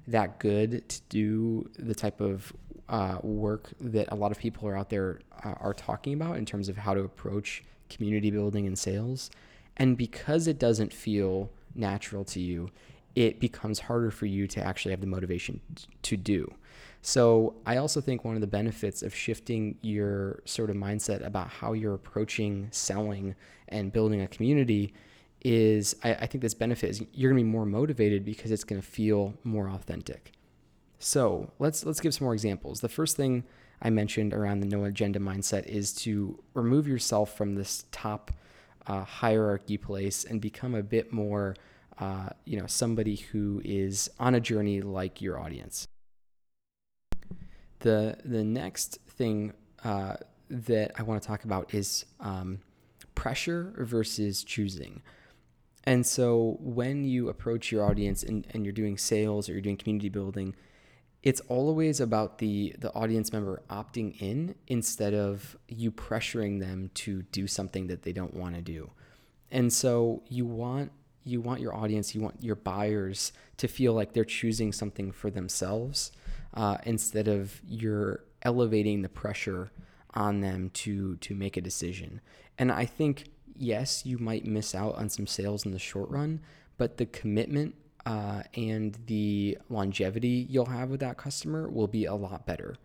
that 0.08 0.40
good 0.40 0.88
to 0.88 1.02
do 1.10 1.70
the 1.78 1.96
type 1.96 2.22
of 2.22 2.54
uh, 2.90 3.18
work 3.24 3.72
that 3.80 4.08
a 4.12 4.16
lot 4.16 4.32
of 4.32 4.38
people 4.38 4.68
are 4.68 4.78
out 4.78 4.90
there 4.90 5.20
uh, 5.44 5.54
are 5.60 5.74
talking 5.74 6.14
about 6.14 6.38
in 6.38 6.46
terms 6.46 6.70
of 6.70 6.78
how 6.78 6.94
to 6.94 7.02
approach 7.02 7.64
community 7.90 8.32
building 8.32 8.68
and 8.68 8.78
sales. 8.78 9.30
And 9.78 9.98
because 9.98 10.48
it 10.48 10.60
doesn't 10.60 10.94
feel 10.94 11.50
natural 11.74 12.24
to 12.26 12.40
you, 12.40 12.70
it 13.16 13.40
becomes 13.40 13.80
harder 13.80 14.12
for 14.12 14.26
you 14.26 14.48
to 14.48 14.62
actually 14.62 14.92
have 14.92 15.02
the 15.02 15.08
motivation 15.08 15.62
to 16.04 16.18
do. 16.18 16.54
So, 17.02 17.56
I 17.66 17.78
also 17.78 18.02
think 18.02 18.26
one 18.26 18.34
of 18.34 18.42
the 18.42 18.48
benefits 18.48 19.04
of 19.04 19.14
shifting 19.14 19.78
your 19.82 20.42
sort 20.46 20.72
of 20.72 20.76
mindset 20.76 21.26
about 21.26 21.50
how 21.50 21.74
you're 21.74 21.94
approaching 21.94 22.68
selling 22.72 23.36
and 23.70 23.94
building 23.94 24.22
a 24.22 24.28
community 24.28 24.94
is 25.44 25.96
I, 26.04 26.16
I 26.16 26.26
think 26.26 26.42
this 26.42 26.56
benefit 26.56 26.90
is 26.90 27.04
you're 27.14 27.32
to 27.32 27.36
be 27.36 27.44
more 27.44 27.66
motivated 27.66 28.26
because 28.26 28.50
it's 28.50 28.64
to 28.64 28.82
feel 28.82 29.36
more 29.44 29.70
authentic. 29.70 30.32
So, 30.98 31.52
let's 31.60 31.86
let's 31.86 32.02
give 32.02 32.14
some 32.14 32.26
more 32.26 32.34
examples. 32.34 32.82
The 32.82 32.90
first 32.90 33.16
thing 33.16 33.44
I 33.82 33.92
mentioned 33.92 34.34
around 34.34 34.62
the 34.62 34.68
no 34.68 34.84
agenda 34.86 35.20
mindset 35.20 35.68
is 35.68 35.94
to 35.94 36.42
remove 36.56 36.88
yourself 36.88 37.38
from 37.38 37.54
this 37.54 37.86
top 37.92 38.32
uh, 38.88 39.04
hierarchy 39.04 39.78
place 39.78 40.24
and 40.24 40.42
become 40.42 40.76
a 40.76 40.84
bit 40.84 41.12
more 41.12 41.56
uh, 41.98 42.30
you 42.44 42.60
know, 42.60 42.68
somebody 42.68 43.16
who 43.16 43.62
is 43.64 44.10
on 44.20 44.36
a 44.36 44.40
journey 44.40 44.82
like 44.82 45.22
your 45.22 45.40
audience. 45.40 45.88
The 47.80 48.18
the 48.26 48.44
next 48.44 49.00
thing 49.08 49.54
uh, 49.84 50.16
that 50.50 50.92
I 50.98 51.04
want 51.04 51.22
to 51.22 51.28
talk 51.28 51.44
about 51.44 51.74
is 51.74 52.06
um, 52.20 52.60
pressure 53.14 53.74
versus 53.78 54.44
choosing. 54.44 55.02
And 55.86 56.06
so 56.06 56.58
when 56.60 57.06
you 57.06 57.30
approach 57.30 57.72
your 57.72 57.86
audience 57.86 58.24
and, 58.24 58.48
and 58.52 58.66
you're 58.66 58.74
doing 58.74 58.98
sales 58.98 59.48
or 59.48 59.54
you're 59.54 59.62
doing 59.62 59.78
community 59.78 60.10
building, 60.10 60.56
it's 61.26 61.42
always 61.50 62.00
about 62.00 62.38
the 62.38 62.76
the 62.78 62.94
audience 62.94 63.34
member 63.34 63.64
opting 63.70 64.16
in 64.22 64.56
instead 64.68 65.14
of 65.14 65.58
you 65.68 65.92
pressuring 65.92 66.60
them 66.60 66.92
to 66.94 67.24
do 67.24 67.48
something 67.48 67.88
that 67.88 68.04
they 68.04 68.14
don't 68.14 68.36
want 68.36 68.56
to 68.56 68.62
do. 68.62 68.92
And 69.52 69.74
so 69.74 70.22
you 70.30 70.46
want 70.46 70.92
you 71.24 71.42
want 71.42 71.60
your 71.60 71.76
audience, 71.76 72.14
you 72.14 72.22
want 72.22 72.44
your 72.44 72.56
buyers 72.56 73.34
to 73.58 73.68
feel 73.68 73.94
like 73.94 74.14
they're 74.14 74.24
choosing 74.24 74.72
something 74.72 75.12
for 75.12 75.32
themselves 75.32 76.12
uh, 76.54 76.78
instead 76.86 77.28
of 77.28 77.60
you're 77.68 78.24
elevating 78.44 79.02
the 79.02 79.10
pressure 79.10 79.72
on 80.14 80.42
them 80.42 80.70
to 80.70 81.16
to 81.18 81.34
make 81.34 81.58
a 81.58 81.62
decision. 81.62 82.22
And 82.60 82.72
I 82.72 82.86
think 82.86 83.26
yes, 83.56 84.06
you 84.06 84.20
might 84.20 84.46
miss 84.46 84.76
out 84.76 84.94
on 84.96 85.10
some 85.10 85.26
sales 85.26 85.66
in 85.66 85.72
the 85.72 85.80
short 85.80 86.10
run, 86.12 86.42
but 86.78 86.98
the 86.98 87.08
commitment 87.08 87.74
uh, 88.06 88.44
and 88.56 88.98
the 89.08 89.58
longevity 89.70 90.48
you'll 90.50 90.66
have 90.66 90.90
with 90.90 91.00
that 91.00 91.18
customer 91.18 91.68
will 91.70 91.88
be 91.88 92.06
a 92.06 92.14
lot 92.14 92.46
better. 92.46 92.76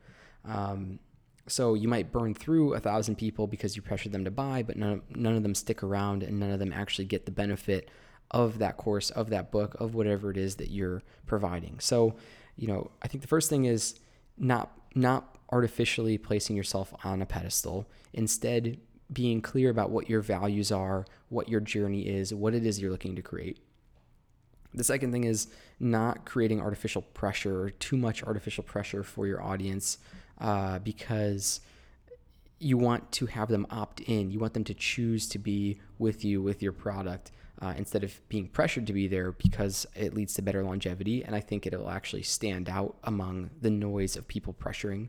Um, 0.44 0.98
so 1.46 1.74
you 1.74 1.88
might 1.88 2.12
burn 2.12 2.34
through 2.34 2.74
a 2.74 2.80
thousand 2.80 3.16
people 3.16 3.46
because 3.46 3.76
you 3.76 3.82
pressured 3.82 4.12
them 4.12 4.24
to 4.24 4.30
buy, 4.30 4.62
but 4.62 4.76
none 4.76 5.02
none 5.10 5.36
of 5.36 5.42
them 5.42 5.54
stick 5.54 5.82
around 5.82 6.22
and 6.22 6.38
none 6.38 6.50
of 6.50 6.58
them 6.58 6.72
actually 6.72 7.06
get 7.06 7.26
the 7.26 7.32
benefit 7.32 7.90
of 8.30 8.58
that 8.58 8.76
course, 8.76 9.10
of 9.10 9.30
that 9.30 9.50
book, 9.50 9.74
of 9.80 9.94
whatever 9.94 10.30
it 10.30 10.36
is 10.36 10.56
that 10.56 10.70
you're 10.70 11.02
providing. 11.26 11.80
So, 11.80 12.14
you 12.56 12.68
know, 12.68 12.90
I 13.02 13.08
think 13.08 13.22
the 13.22 13.28
first 13.28 13.50
thing 13.50 13.64
is 13.64 13.98
not 14.38 14.70
not 14.94 15.36
artificially 15.50 16.16
placing 16.18 16.56
yourself 16.56 16.94
on 17.04 17.20
a 17.20 17.26
pedestal. 17.26 17.86
Instead, 18.12 18.78
being 19.12 19.42
clear 19.42 19.70
about 19.70 19.90
what 19.90 20.08
your 20.08 20.20
values 20.20 20.70
are, 20.70 21.04
what 21.28 21.48
your 21.48 21.60
journey 21.60 22.02
is, 22.02 22.32
what 22.32 22.54
it 22.54 22.64
is 22.64 22.80
you're 22.80 22.92
looking 22.92 23.16
to 23.16 23.22
create. 23.22 23.58
The 24.74 24.84
second 24.84 25.12
thing 25.12 25.24
is 25.24 25.48
not 25.78 26.24
creating 26.24 26.60
artificial 26.60 27.02
pressure 27.02 27.62
or 27.62 27.70
too 27.70 27.96
much 27.96 28.22
artificial 28.22 28.62
pressure 28.62 29.02
for 29.02 29.26
your 29.26 29.42
audience 29.42 29.98
uh, 30.40 30.78
because 30.78 31.60
you 32.58 32.76
want 32.76 33.10
to 33.12 33.26
have 33.26 33.48
them 33.48 33.66
opt 33.70 34.00
in. 34.00 34.30
You 34.30 34.38
want 34.38 34.54
them 34.54 34.64
to 34.64 34.74
choose 34.74 35.28
to 35.30 35.38
be 35.38 35.80
with 35.98 36.24
you 36.24 36.42
with 36.42 36.62
your 36.62 36.72
product 36.72 37.32
uh, 37.60 37.74
instead 37.76 38.04
of 38.04 38.20
being 38.28 38.48
pressured 38.48 38.86
to 38.86 38.92
be 38.92 39.08
there 39.08 39.32
because 39.32 39.86
it 39.94 40.14
leads 40.14 40.34
to 40.34 40.42
better 40.42 40.62
longevity. 40.62 41.24
And 41.24 41.34
I 41.34 41.40
think 41.40 41.66
it'll 41.66 41.90
actually 41.90 42.22
stand 42.22 42.68
out 42.68 42.96
among 43.04 43.50
the 43.60 43.70
noise 43.70 44.16
of 44.16 44.28
people 44.28 44.54
pressuring. 44.54 45.08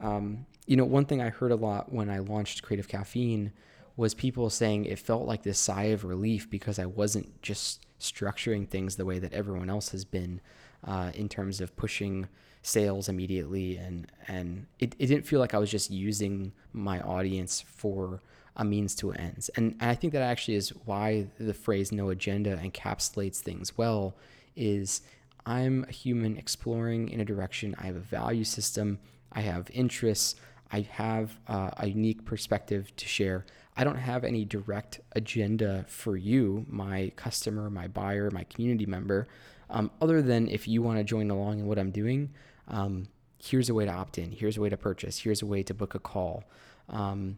Um, 0.00 0.46
you 0.66 0.76
know, 0.76 0.84
one 0.84 1.04
thing 1.04 1.20
I 1.20 1.30
heard 1.30 1.52
a 1.52 1.56
lot 1.56 1.92
when 1.92 2.10
I 2.10 2.18
launched 2.18 2.62
Creative 2.62 2.88
Caffeine 2.88 3.52
was 3.98 4.14
people 4.14 4.48
saying 4.48 4.84
it 4.84 4.96
felt 4.98 5.26
like 5.26 5.42
this 5.42 5.58
sigh 5.58 5.86
of 5.86 6.04
relief 6.04 6.48
because 6.48 6.78
I 6.78 6.86
wasn't 6.86 7.42
just 7.42 7.84
structuring 7.98 8.66
things 8.68 8.94
the 8.94 9.04
way 9.04 9.18
that 9.18 9.32
everyone 9.32 9.68
else 9.68 9.90
has 9.90 10.04
been 10.04 10.40
uh, 10.84 11.10
in 11.14 11.28
terms 11.28 11.60
of 11.60 11.76
pushing 11.76 12.28
sales 12.62 13.08
immediately 13.08 13.76
and 13.76 14.06
and 14.28 14.66
it, 14.78 14.94
it 15.00 15.06
didn't 15.06 15.26
feel 15.26 15.40
like 15.40 15.52
I 15.52 15.58
was 15.58 15.70
just 15.70 15.90
using 15.90 16.52
my 16.72 17.00
audience 17.00 17.60
for 17.60 18.22
a 18.54 18.64
means 18.64 18.94
to 18.96 19.12
ends. 19.12 19.48
And 19.56 19.74
I 19.80 19.96
think 19.96 20.12
that 20.12 20.22
actually 20.22 20.54
is 20.54 20.70
why 20.84 21.26
the 21.40 21.54
phrase 21.54 21.90
no 21.90 22.10
agenda 22.10 22.56
encapsulates 22.56 23.38
things 23.40 23.76
well 23.76 24.14
is 24.54 25.02
I'm 25.44 25.86
a 25.88 25.92
human 25.92 26.36
exploring 26.36 27.08
in 27.08 27.18
a 27.18 27.24
direction. 27.24 27.74
I 27.80 27.86
have 27.86 27.96
a 27.96 28.00
value 28.00 28.44
system, 28.44 29.00
I 29.32 29.40
have 29.40 29.68
interests, 29.72 30.36
I 30.70 30.80
have 30.90 31.38
uh, 31.46 31.70
a 31.76 31.88
unique 31.88 32.24
perspective 32.24 32.94
to 32.96 33.06
share. 33.06 33.46
I 33.76 33.84
don't 33.84 33.96
have 33.96 34.24
any 34.24 34.44
direct 34.44 35.00
agenda 35.12 35.84
for 35.88 36.16
you, 36.16 36.66
my 36.68 37.12
customer, 37.16 37.70
my 37.70 37.88
buyer, 37.88 38.30
my 38.30 38.44
community 38.44 38.86
member, 38.86 39.28
um, 39.70 39.90
other 40.00 40.20
than 40.20 40.48
if 40.48 40.66
you 40.66 40.82
want 40.82 40.98
to 40.98 41.04
join 41.04 41.30
along 41.30 41.60
in 41.60 41.66
what 41.66 41.78
I'm 41.78 41.90
doing. 41.90 42.30
Um, 42.68 43.08
here's 43.42 43.68
a 43.68 43.74
way 43.74 43.84
to 43.84 43.92
opt 43.92 44.18
in. 44.18 44.32
Here's 44.32 44.56
a 44.56 44.60
way 44.60 44.68
to 44.68 44.76
purchase. 44.76 45.18
Here's 45.18 45.42
a 45.42 45.46
way 45.46 45.62
to 45.62 45.74
book 45.74 45.94
a 45.94 45.98
call. 45.98 46.44
Um, 46.88 47.36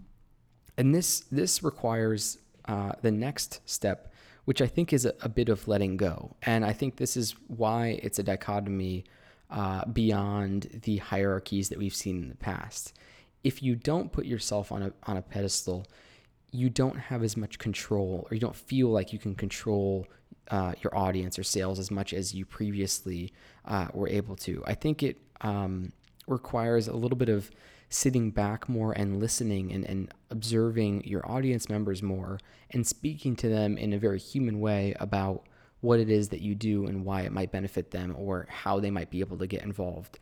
and 0.77 0.95
this 0.95 1.21
this 1.31 1.63
requires 1.63 2.39
uh, 2.67 2.93
the 3.03 3.11
next 3.11 3.61
step, 3.65 4.13
which 4.45 4.63
I 4.63 4.67
think 4.67 4.93
is 4.93 5.05
a, 5.05 5.15
a, 5.21 5.29
bit 5.29 5.49
of 5.49 5.67
letting 5.67 5.97
go. 5.97 6.37
And 6.43 6.65
I 6.65 6.73
think 6.73 6.97
this 6.97 7.17
is 7.17 7.35
why 7.49 8.01
it's 8.03 8.19
a 8.19 8.23
dichotomy 8.23 9.05
uh, 9.51 9.85
beyond 9.87 10.81
the 10.85 10.99
hierarchies 10.99 11.69
that 11.71 11.79
we've 11.79 11.95
seen 11.95 12.23
in 12.23 12.29
the 12.29 12.37
past. 12.37 12.95
If 13.43 13.63
you 13.63 13.75
don't 13.75 14.13
put 14.13 14.27
yourself 14.27 14.71
on 14.73 14.83
a 14.83 14.93
on 15.05 15.17
a 15.17 15.23
pedestal, 15.23 15.87
you 16.53 16.69
don't 16.69 16.99
have 16.99 17.23
as 17.23 17.37
much 17.37 17.59
control, 17.59 18.27
or 18.31 18.35
you 18.35 18.41
don't 18.41 18.57
feel 18.57 18.89
like 18.89 19.13
you 19.13 19.19
can 19.19 19.35
control 19.35 20.07
uh, 20.51 20.75
your 20.83 20.97
audience 20.97 21.39
or 21.39 21.45
sales 21.45 21.79
as 21.79 21.91
much 21.91 22.13
as 22.13 22.35
you 22.35 22.45
previously 22.45 23.33
uh, 23.65 23.89
were 23.95 24.09
able 24.09 24.37
to. 24.37 24.63
I 24.67 24.75
think 24.75 25.03
it 25.03 25.19
um, 25.41 25.93
requires 26.27 26.89
a 26.89 26.93
little 26.95 27.17
bit 27.17 27.29
of 27.29 27.51
sitting 27.89 28.31
back 28.31 28.69
more 28.69 28.93
and 28.93 29.19
listening 29.19 29.73
and, 29.73 29.85
and 29.85 30.15
observing 30.31 31.05
your 31.05 31.29
audience 31.31 31.69
members 31.69 32.03
more 32.03 32.39
and 32.71 32.87
speaking 32.87 33.35
to 33.37 33.49
them 33.49 33.77
in 33.77 33.93
a 33.93 33.99
very 33.99 34.19
human 34.19 34.61
way 34.61 34.95
about 35.01 35.45
what 35.81 35.99
it 35.99 36.09
is 36.09 36.29
that 36.29 36.41
you 36.41 36.55
do 36.55 36.87
and 36.87 37.05
why 37.05 37.23
it 37.23 37.33
might 37.33 37.51
benefit 37.51 37.91
them 37.91 38.15
or 38.17 38.47
how 38.49 38.79
they 38.79 38.91
might 38.91 39.11
be 39.11 39.21
able 39.21 39.37
to 39.39 39.47
get 39.47 39.63
involved. 39.63 40.19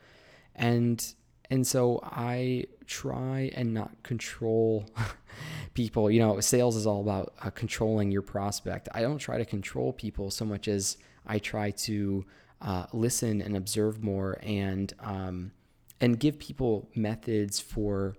And 0.55 1.05
and 1.51 1.67
so 1.67 2.01
I 2.03 2.65
try 2.87 3.51
and 3.55 3.73
not 3.73 4.03
control 4.03 4.87
people. 5.75 6.11
You 6.11 6.21
know, 6.21 6.41
sales 6.41 6.77
is 6.77 6.87
all 6.87 7.01
about 7.01 7.35
uh, 7.43 7.51
controlling 7.51 8.11
your 8.11 8.23
prospect. 8.23 8.89
I 8.95 9.01
don't 9.01 9.19
try 9.19 9.39
to 9.39 9.45
control 9.45 9.93
people 9.93 10.31
so 10.31 10.45
much 10.45 10.69
as 10.69 10.97
I 11.27 11.39
try 11.39 11.71
to 11.71 12.25
uh, 12.61 12.87
listen 12.93 13.41
and 13.41 13.57
observe 13.57 14.03
more 14.03 14.39
and 14.43 14.93
um, 15.01 15.53
and 16.01 16.19
give 16.19 16.39
people 16.39 16.89
methods 16.95 17.61
for 17.61 18.17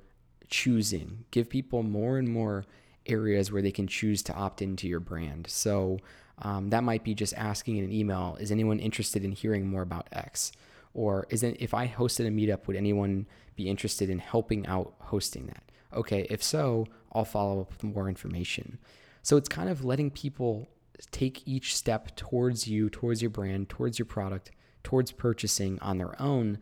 choosing. 0.50 1.26
Give 1.32 1.50
people 1.50 1.84
more 1.84 2.18
and 2.18 2.28
more 2.28 2.66
areas 3.06 3.52
where 3.52 3.62
they 3.62 3.72
can 3.72 3.88
choose 3.88 4.22
to 4.24 4.34
opt 4.34 4.62
into 4.62 4.88
your 4.88 5.00
brand. 5.00 5.48
So 5.50 6.00
um, 6.42 6.70
that 6.70 6.84
might 6.84 7.04
be 7.04 7.14
just 7.14 7.34
asking 7.36 7.78
in 7.78 7.86
an 7.86 7.92
email, 7.92 8.38
is 8.40 8.52
anyone 8.52 8.80
interested 8.80 9.24
in 9.24 9.32
hearing 9.32 9.68
more 9.68 9.82
about 9.82 10.08
X? 10.12 10.52
Or 11.00 11.26
is 11.30 11.44
it, 11.44 11.56
if 11.62 11.74
I 11.74 11.88
hosted 11.88 12.28
a 12.28 12.30
meetup, 12.30 12.68
would 12.68 12.76
anyone 12.76 13.26
be 13.56 13.70
interested 13.70 14.10
in 14.10 14.20
helping 14.20 14.68
out 14.68 14.96
hosting 15.00 15.48
that? 15.48 15.64
Okay, 15.94 16.28
if 16.30 16.44
so, 16.44 16.88
I'll 17.14 17.24
follow 17.24 17.62
up 17.62 17.72
with 17.72 17.86
more 17.86 18.10
information. 18.10 18.80
So 19.22 19.38
it's 19.38 19.48
kind 19.48 19.70
of 19.70 19.86
letting 19.86 20.12
people 20.12 20.68
take 21.12 21.48
each 21.48 21.74
step 21.74 22.18
towards 22.18 22.68
you, 22.68 22.90
towards 22.90 23.22
your 23.22 23.32
brand, 23.32 23.70
towards 23.70 23.98
your 23.98 24.08
product, 24.08 24.52
towards 24.84 25.14
purchasing 25.14 25.80
on 25.80 26.00
their 26.00 26.22
own. 26.22 26.58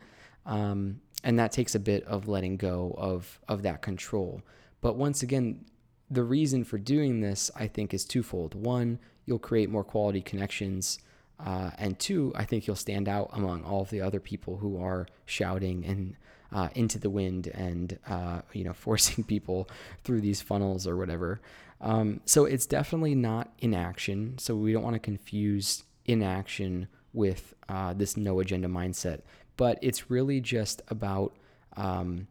Um, 0.46 1.02
and 1.24 1.40
that 1.40 1.52
takes 1.52 1.74
a 1.74 1.80
bit 1.80 2.04
of 2.04 2.28
letting 2.28 2.58
go 2.58 2.94
of, 2.96 3.40
of 3.48 3.64
that 3.64 3.82
control. 3.82 4.44
But 4.82 4.98
once 4.98 5.24
again, 5.24 5.66
the 6.12 6.24
reason 6.24 6.64
for 6.64 6.78
doing 6.78 7.22
this, 7.22 7.50
I 7.56 7.66
think, 7.66 7.92
is 7.92 8.06
twofold. 8.06 8.54
One, 8.54 9.00
you'll 9.26 9.40
create 9.40 9.72
more 9.72 9.84
quality 9.84 10.22
connections. 10.22 11.00
Uh, 11.40 11.72
and 11.78 12.00
two, 12.00 12.32
I 12.36 12.46
think 12.46 12.66
you'll 12.66 12.76
stand 12.76 13.08
out 13.08 13.30
among 13.34 13.64
all 13.64 13.82
of 13.82 13.90
the 13.90 14.02
other 14.02 14.20
people 14.20 14.58
who 14.58 14.82
are 14.82 15.08
shouting 15.26 15.86
and 15.86 16.16
uh, 16.52 16.70
into 16.76 16.98
the 16.98 17.10
wind 17.10 17.48
and 17.48 18.00
uh, 18.08 18.42
you 18.54 18.64
know 18.64 18.74
forcing 18.86 19.24
people 19.24 19.70
through 20.04 20.22
these 20.22 20.42
funnels 20.42 20.88
or 20.88 20.98
whatever. 20.98 21.42
Um, 21.80 22.22
so 22.26 22.46
it's 22.46 22.66
definitely 22.66 23.16
not 23.16 23.52
inaction. 23.60 24.38
So 24.40 24.56
we 24.56 24.74
don't 24.74 24.84
want 24.84 24.96
to 24.96 25.00
confuse 25.00 25.84
inaction 26.06 26.88
with 27.14 27.54
uh, 27.70 27.94
this 27.94 28.18
no 28.18 28.40
agenda 28.40 28.68
mindset, 28.68 29.22
but 29.58 29.78
it's 29.82 30.10
really 30.10 30.42
just 30.42 30.82
about 30.88 31.36
um, 31.76 32.28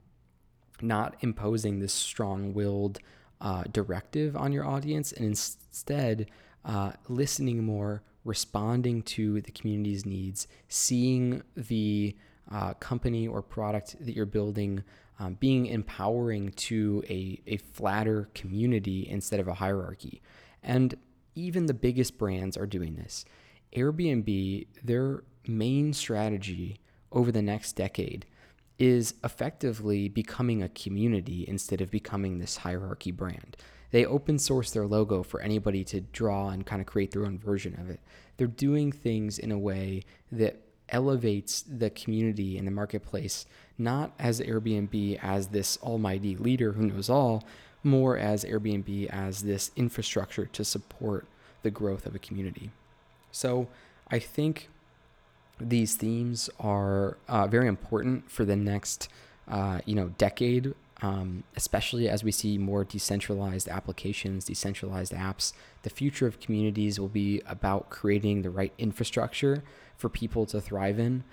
not 0.81 1.17
imposing 1.21 1.79
this 1.79 1.93
strong-willed 1.93 2.99
uh, 3.41 3.65
directive 3.71 4.37
on 4.37 4.53
your 4.53 4.65
audience 4.65 5.13
and 5.13 5.27
instead 5.27 6.27
uh, 6.65 6.93
listening 7.09 7.65
more, 7.65 8.03
responding 8.27 9.03
to 9.03 9.41
the 9.41 9.53
community's 9.53 10.05
needs, 10.05 10.47
seeing 10.69 11.43
the 11.57 12.17
uh, 12.51 12.75
company 12.75 13.27
or 13.27 13.43
product 13.43 13.97
that 14.05 14.15
you're 14.15 14.27
building 14.27 14.83
um, 15.19 15.35
being 15.35 15.67
empowering 15.67 16.51
to 16.53 17.03
a, 17.09 17.41
a 17.47 17.57
flatter 17.57 18.29
community 18.35 19.09
instead 19.09 19.41
of 19.41 19.49
a 19.49 19.55
hierarchy. 19.55 20.21
And 20.63 20.95
even 21.35 21.67
the 21.67 21.75
biggest 21.75 22.19
brands 22.19 22.57
are 22.57 22.67
doing 22.67 22.97
this. 22.97 23.25
Airbnb, 23.75 24.67
their 24.83 25.25
main 25.47 25.93
strategy 25.93 26.81
over 27.13 27.33
the 27.33 27.43
next 27.43 27.73
decade 27.73 28.27
is 28.79 29.15
effectively 29.25 30.09
becoming 30.09 30.63
a 30.63 30.69
community 30.69 31.45
instead 31.49 31.81
of 31.81 31.91
becoming 31.91 32.39
this 32.39 32.59
hierarchy 32.59 33.11
brand. 33.11 33.57
They 33.91 34.05
open 34.05 34.39
source 34.39 34.73
their 34.73 34.87
logo 34.87 35.23
for 35.23 35.41
anybody 35.41 35.85
to 35.85 36.01
draw 36.01 36.51
and 36.51 36.67
kind 36.67 36.83
of 36.83 36.87
create 36.87 37.13
their 37.13 37.25
own 37.25 37.39
version 37.39 37.79
of 37.81 37.89
it. 37.89 38.01
They're 38.37 38.47
doing 38.47 38.93
things 38.93 39.39
in 39.39 39.51
a 39.51 39.59
way 39.59 40.03
that 40.31 40.57
elevates 40.89 41.63
the 41.63 41.91
community 41.91 42.57
and 42.59 42.67
the 42.67 42.73
marketplace, 42.73 43.47
not 43.79 44.13
as 44.19 44.41
Airbnb 44.41 45.19
as 45.23 45.49
this 45.49 45.79
almighty 45.83 46.37
leader 46.37 46.73
who 46.73 46.87
knows 46.87 47.11
all, 47.11 47.45
more 47.83 48.17
as 48.17 48.45
Airbnb 48.45 49.09
as 49.11 49.43
this 49.43 49.71
infrastructure 49.77 50.47
to 50.47 50.65
support 50.65 51.27
the 51.63 51.71
growth 51.71 52.07
of 52.07 52.15
a 52.15 52.19
community. 52.19 52.71
So 53.33 53.69
I 54.11 54.19
think 54.19 54.69
these 55.61 55.97
themes 55.97 56.51
are 56.61 57.17
uh, 57.29 57.47
very 57.47 57.67
important 57.67 58.31
for 58.31 58.45
the 58.45 58.57
next, 58.57 59.09
uh, 59.49 59.81
you 59.85 59.95
know, 59.95 60.09
decade 60.19 60.75
um, 61.03 61.45
especially 61.57 62.09
as 62.09 62.25
we 62.25 62.33
see 62.33 62.59
more 62.59 62.85
decentralized 62.85 63.69
applications, 63.69 64.47
decentralized 64.47 65.13
apps. 65.13 65.53
The 65.83 65.91
future 65.91 66.27
of 66.27 66.41
communities 66.41 66.99
will 66.99 67.09
be 67.09 67.43
about 67.47 67.91
creating 67.91 68.43
the 68.43 68.51
right 68.51 68.73
infrastructure 68.79 69.63
for 69.97 70.09
people 70.09 70.47
to 70.47 70.61
thrive 70.61 70.99
in. 70.99 71.25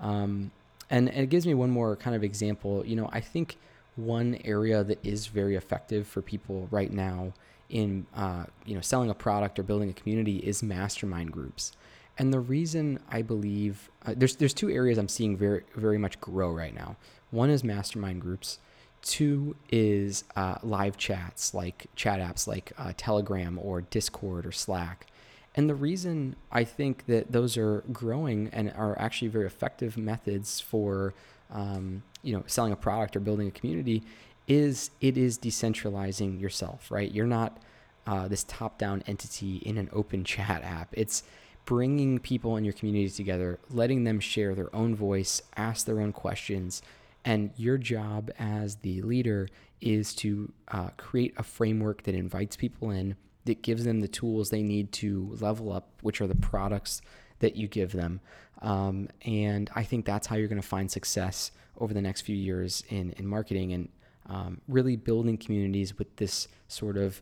Um, 0.00 0.50
and, 0.90 1.08
and 1.08 1.18
it 1.18 1.30
gives 1.30 1.46
me 1.46 1.54
one 1.54 1.70
more 1.70 1.96
kind 1.96 2.16
of 2.16 2.24
example. 2.24 2.84
You 2.84 2.96
know, 2.96 3.08
I 3.12 3.20
think 3.20 3.56
one 3.96 4.38
area 4.44 4.82
that 4.84 5.04
is 5.04 5.26
very 5.26 5.54
effective 5.56 6.06
for 6.06 6.22
people 6.22 6.68
right 6.70 6.92
now 6.92 7.32
in 7.68 8.06
uh, 8.14 8.44
you 8.64 8.74
know 8.74 8.80
selling 8.80 9.10
a 9.10 9.14
product 9.14 9.58
or 9.58 9.62
building 9.62 9.90
a 9.90 9.92
community 9.92 10.36
is 10.38 10.62
mastermind 10.62 11.32
groups. 11.32 11.72
And 12.18 12.32
the 12.32 12.40
reason 12.40 13.00
I 13.10 13.22
believe 13.22 13.90
uh, 14.04 14.14
there's 14.16 14.36
there's 14.36 14.54
two 14.54 14.70
areas 14.70 14.98
I'm 14.98 15.08
seeing 15.08 15.36
very 15.36 15.62
very 15.74 15.98
much 15.98 16.20
grow 16.20 16.50
right 16.50 16.74
now. 16.74 16.96
One 17.30 17.48
is 17.48 17.64
mastermind 17.64 18.20
groups, 18.20 18.58
Two 19.02 19.56
is 19.70 20.24
uh, 20.36 20.56
live 20.62 20.96
chats 20.96 21.54
like 21.54 21.86
chat 21.96 22.20
apps 22.20 22.46
like 22.46 22.72
uh, 22.78 22.92
Telegram 22.96 23.58
or 23.60 23.82
Discord 23.82 24.46
or 24.46 24.52
Slack. 24.52 25.06
And 25.54 25.68
the 25.68 25.74
reason 25.74 26.36
I 26.50 26.64
think 26.64 27.06
that 27.06 27.32
those 27.32 27.56
are 27.56 27.84
growing 27.92 28.48
and 28.52 28.72
are 28.74 28.98
actually 28.98 29.28
very 29.28 29.46
effective 29.46 29.98
methods 29.98 30.60
for 30.60 31.14
um, 31.50 32.02
you 32.22 32.32
know 32.32 32.44
selling 32.46 32.72
a 32.72 32.76
product 32.76 33.16
or 33.16 33.20
building 33.20 33.48
a 33.48 33.50
community 33.50 34.02
is 34.48 34.90
it 35.00 35.16
is 35.16 35.38
decentralizing 35.38 36.40
yourself, 36.40 36.90
right? 36.90 37.10
You're 37.10 37.26
not 37.26 37.58
uh, 38.06 38.28
this 38.28 38.44
top-down 38.44 39.02
entity 39.06 39.56
in 39.58 39.78
an 39.78 39.88
open 39.92 40.24
chat 40.32 40.62
app. 40.62 40.88
It's 40.92 41.22
bringing 41.64 42.18
people 42.18 42.56
in 42.56 42.64
your 42.64 42.72
community 42.72 43.08
together, 43.08 43.58
letting 43.70 44.04
them 44.04 44.18
share 44.18 44.54
their 44.54 44.74
own 44.74 44.94
voice, 44.94 45.42
ask 45.56 45.86
their 45.86 46.00
own 46.00 46.12
questions, 46.12 46.82
and 47.24 47.50
your 47.56 47.78
job 47.78 48.30
as 48.38 48.76
the 48.76 49.02
leader 49.02 49.48
is 49.80 50.14
to 50.14 50.52
uh, 50.68 50.88
create 50.96 51.34
a 51.36 51.42
framework 51.42 52.02
that 52.04 52.14
invites 52.14 52.56
people 52.56 52.90
in, 52.90 53.16
that 53.44 53.62
gives 53.62 53.84
them 53.84 54.00
the 54.00 54.08
tools 54.08 54.50
they 54.50 54.62
need 54.62 54.92
to 54.92 55.36
level 55.40 55.72
up, 55.72 55.88
which 56.02 56.20
are 56.20 56.26
the 56.26 56.34
products 56.34 57.02
that 57.40 57.56
you 57.56 57.68
give 57.68 57.92
them. 57.92 58.20
Um, 58.60 59.08
and 59.22 59.68
I 59.74 59.82
think 59.82 60.04
that's 60.04 60.26
how 60.26 60.36
you're 60.36 60.48
going 60.48 60.60
to 60.60 60.66
find 60.66 60.90
success 60.90 61.50
over 61.78 61.92
the 61.92 62.02
next 62.02 62.20
few 62.22 62.36
years 62.36 62.84
in, 62.88 63.10
in 63.12 63.26
marketing 63.26 63.72
and 63.72 63.88
um, 64.26 64.60
really 64.68 64.96
building 64.96 65.36
communities 65.36 65.98
with 65.98 66.14
this 66.16 66.46
sort 66.68 66.96
of 66.96 67.20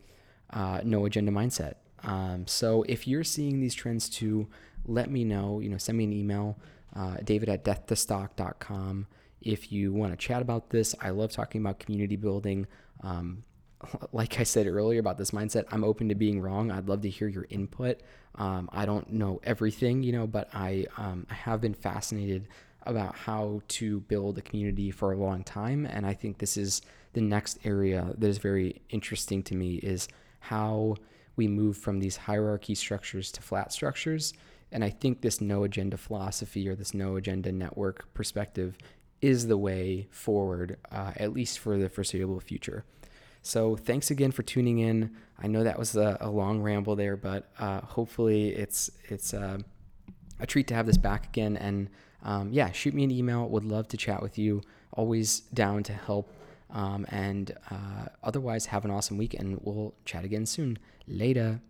uh, 0.50 0.80
no 0.84 1.06
agenda 1.06 1.32
mindset. 1.32 1.74
Um, 2.02 2.46
so 2.46 2.84
if 2.88 3.06
you're 3.06 3.24
seeing 3.24 3.60
these 3.60 3.74
trends 3.74 4.08
too, 4.08 4.48
let 4.86 5.10
me 5.10 5.24
know. 5.24 5.60
You 5.60 5.70
know, 5.70 5.78
send 5.78 5.96
me 5.98 6.04
an 6.04 6.12
email, 6.12 6.58
uh, 6.94 7.16
david 7.24 7.48
at 7.48 7.64
deathtostock.com. 7.64 9.06
If 9.40 9.72
you 9.72 9.92
want 9.92 10.12
to 10.12 10.16
chat 10.16 10.42
about 10.42 10.70
this, 10.70 10.94
I 11.00 11.10
love 11.10 11.32
talking 11.32 11.60
about 11.60 11.78
community 11.78 12.16
building. 12.16 12.66
Um, 13.02 13.44
like 14.12 14.40
I 14.40 14.42
said 14.42 14.66
earlier 14.66 15.00
about 15.00 15.18
this 15.18 15.30
mindset, 15.30 15.64
I'm 15.70 15.84
open 15.84 16.08
to 16.08 16.14
being 16.14 16.40
wrong. 16.40 16.70
I'd 16.70 16.88
love 16.88 17.02
to 17.02 17.10
hear 17.10 17.28
your 17.28 17.46
input. 17.50 18.00
Um, 18.36 18.68
I 18.72 18.86
don't 18.86 19.12
know 19.12 19.40
everything, 19.42 20.02
you 20.02 20.12
know, 20.12 20.26
but 20.26 20.48
I, 20.54 20.86
um, 20.96 21.26
I 21.30 21.34
have 21.34 21.60
been 21.60 21.74
fascinated 21.74 22.48
about 22.84 23.14
how 23.14 23.60
to 23.68 24.00
build 24.00 24.38
a 24.38 24.42
community 24.42 24.90
for 24.90 25.12
a 25.12 25.16
long 25.16 25.44
time. 25.44 25.86
And 25.86 26.06
I 26.06 26.14
think 26.14 26.38
this 26.38 26.56
is 26.56 26.82
the 27.12 27.20
next 27.20 27.58
area 27.64 28.14
that 28.16 28.26
is 28.26 28.38
very 28.38 28.80
interesting 28.88 29.42
to 29.44 29.54
me 29.54 29.76
is 29.76 30.08
how 30.40 30.96
we 31.36 31.48
move 31.48 31.76
from 31.76 31.98
these 31.98 32.16
hierarchy 32.16 32.74
structures 32.74 33.30
to 33.32 33.42
flat 33.42 33.72
structures. 33.72 34.32
And 34.72 34.84
I 34.84 34.90
think 34.90 35.20
this 35.20 35.40
no 35.40 35.64
agenda 35.64 35.96
philosophy 35.96 36.68
or 36.68 36.74
this 36.74 36.94
no 36.94 37.16
agenda 37.16 37.50
network 37.50 38.12
perspective 38.14 38.78
is 39.22 39.46
the 39.46 39.56
way 39.58 40.08
forward, 40.10 40.78
uh, 40.90 41.12
at 41.16 41.32
least 41.32 41.58
for 41.58 41.76
the 41.76 41.88
foreseeable 41.88 42.40
future. 42.40 42.84
So 43.42 43.76
thanks 43.76 44.10
again 44.10 44.32
for 44.32 44.42
tuning 44.42 44.78
in. 44.78 45.16
I 45.38 45.46
know 45.46 45.64
that 45.64 45.78
was 45.78 45.96
a, 45.96 46.18
a 46.20 46.30
long 46.30 46.60
ramble 46.60 46.96
there, 46.96 47.16
but 47.16 47.50
uh, 47.58 47.80
hopefully 47.80 48.50
it's 48.50 48.90
it's 49.08 49.32
uh, 49.32 49.58
a 50.38 50.46
treat 50.46 50.66
to 50.68 50.74
have 50.74 50.86
this 50.86 50.98
back 50.98 51.26
again. 51.26 51.56
And 51.56 51.88
um, 52.22 52.52
yeah, 52.52 52.70
shoot 52.72 52.94
me 52.94 53.04
an 53.04 53.10
email. 53.10 53.48
Would 53.48 53.64
love 53.64 53.88
to 53.88 53.96
chat 53.96 54.22
with 54.22 54.38
you. 54.38 54.62
Always 54.92 55.40
down 55.40 55.82
to 55.84 55.92
help. 55.92 56.32
Um, 56.72 57.04
and 57.08 57.52
uh, 57.70 58.06
otherwise, 58.22 58.66
have 58.66 58.84
an 58.84 58.90
awesome 58.90 59.16
week, 59.18 59.34
and 59.34 59.58
we'll 59.62 59.94
chat 60.04 60.24
again 60.24 60.46
soon. 60.46 60.78
Later. 61.08 61.60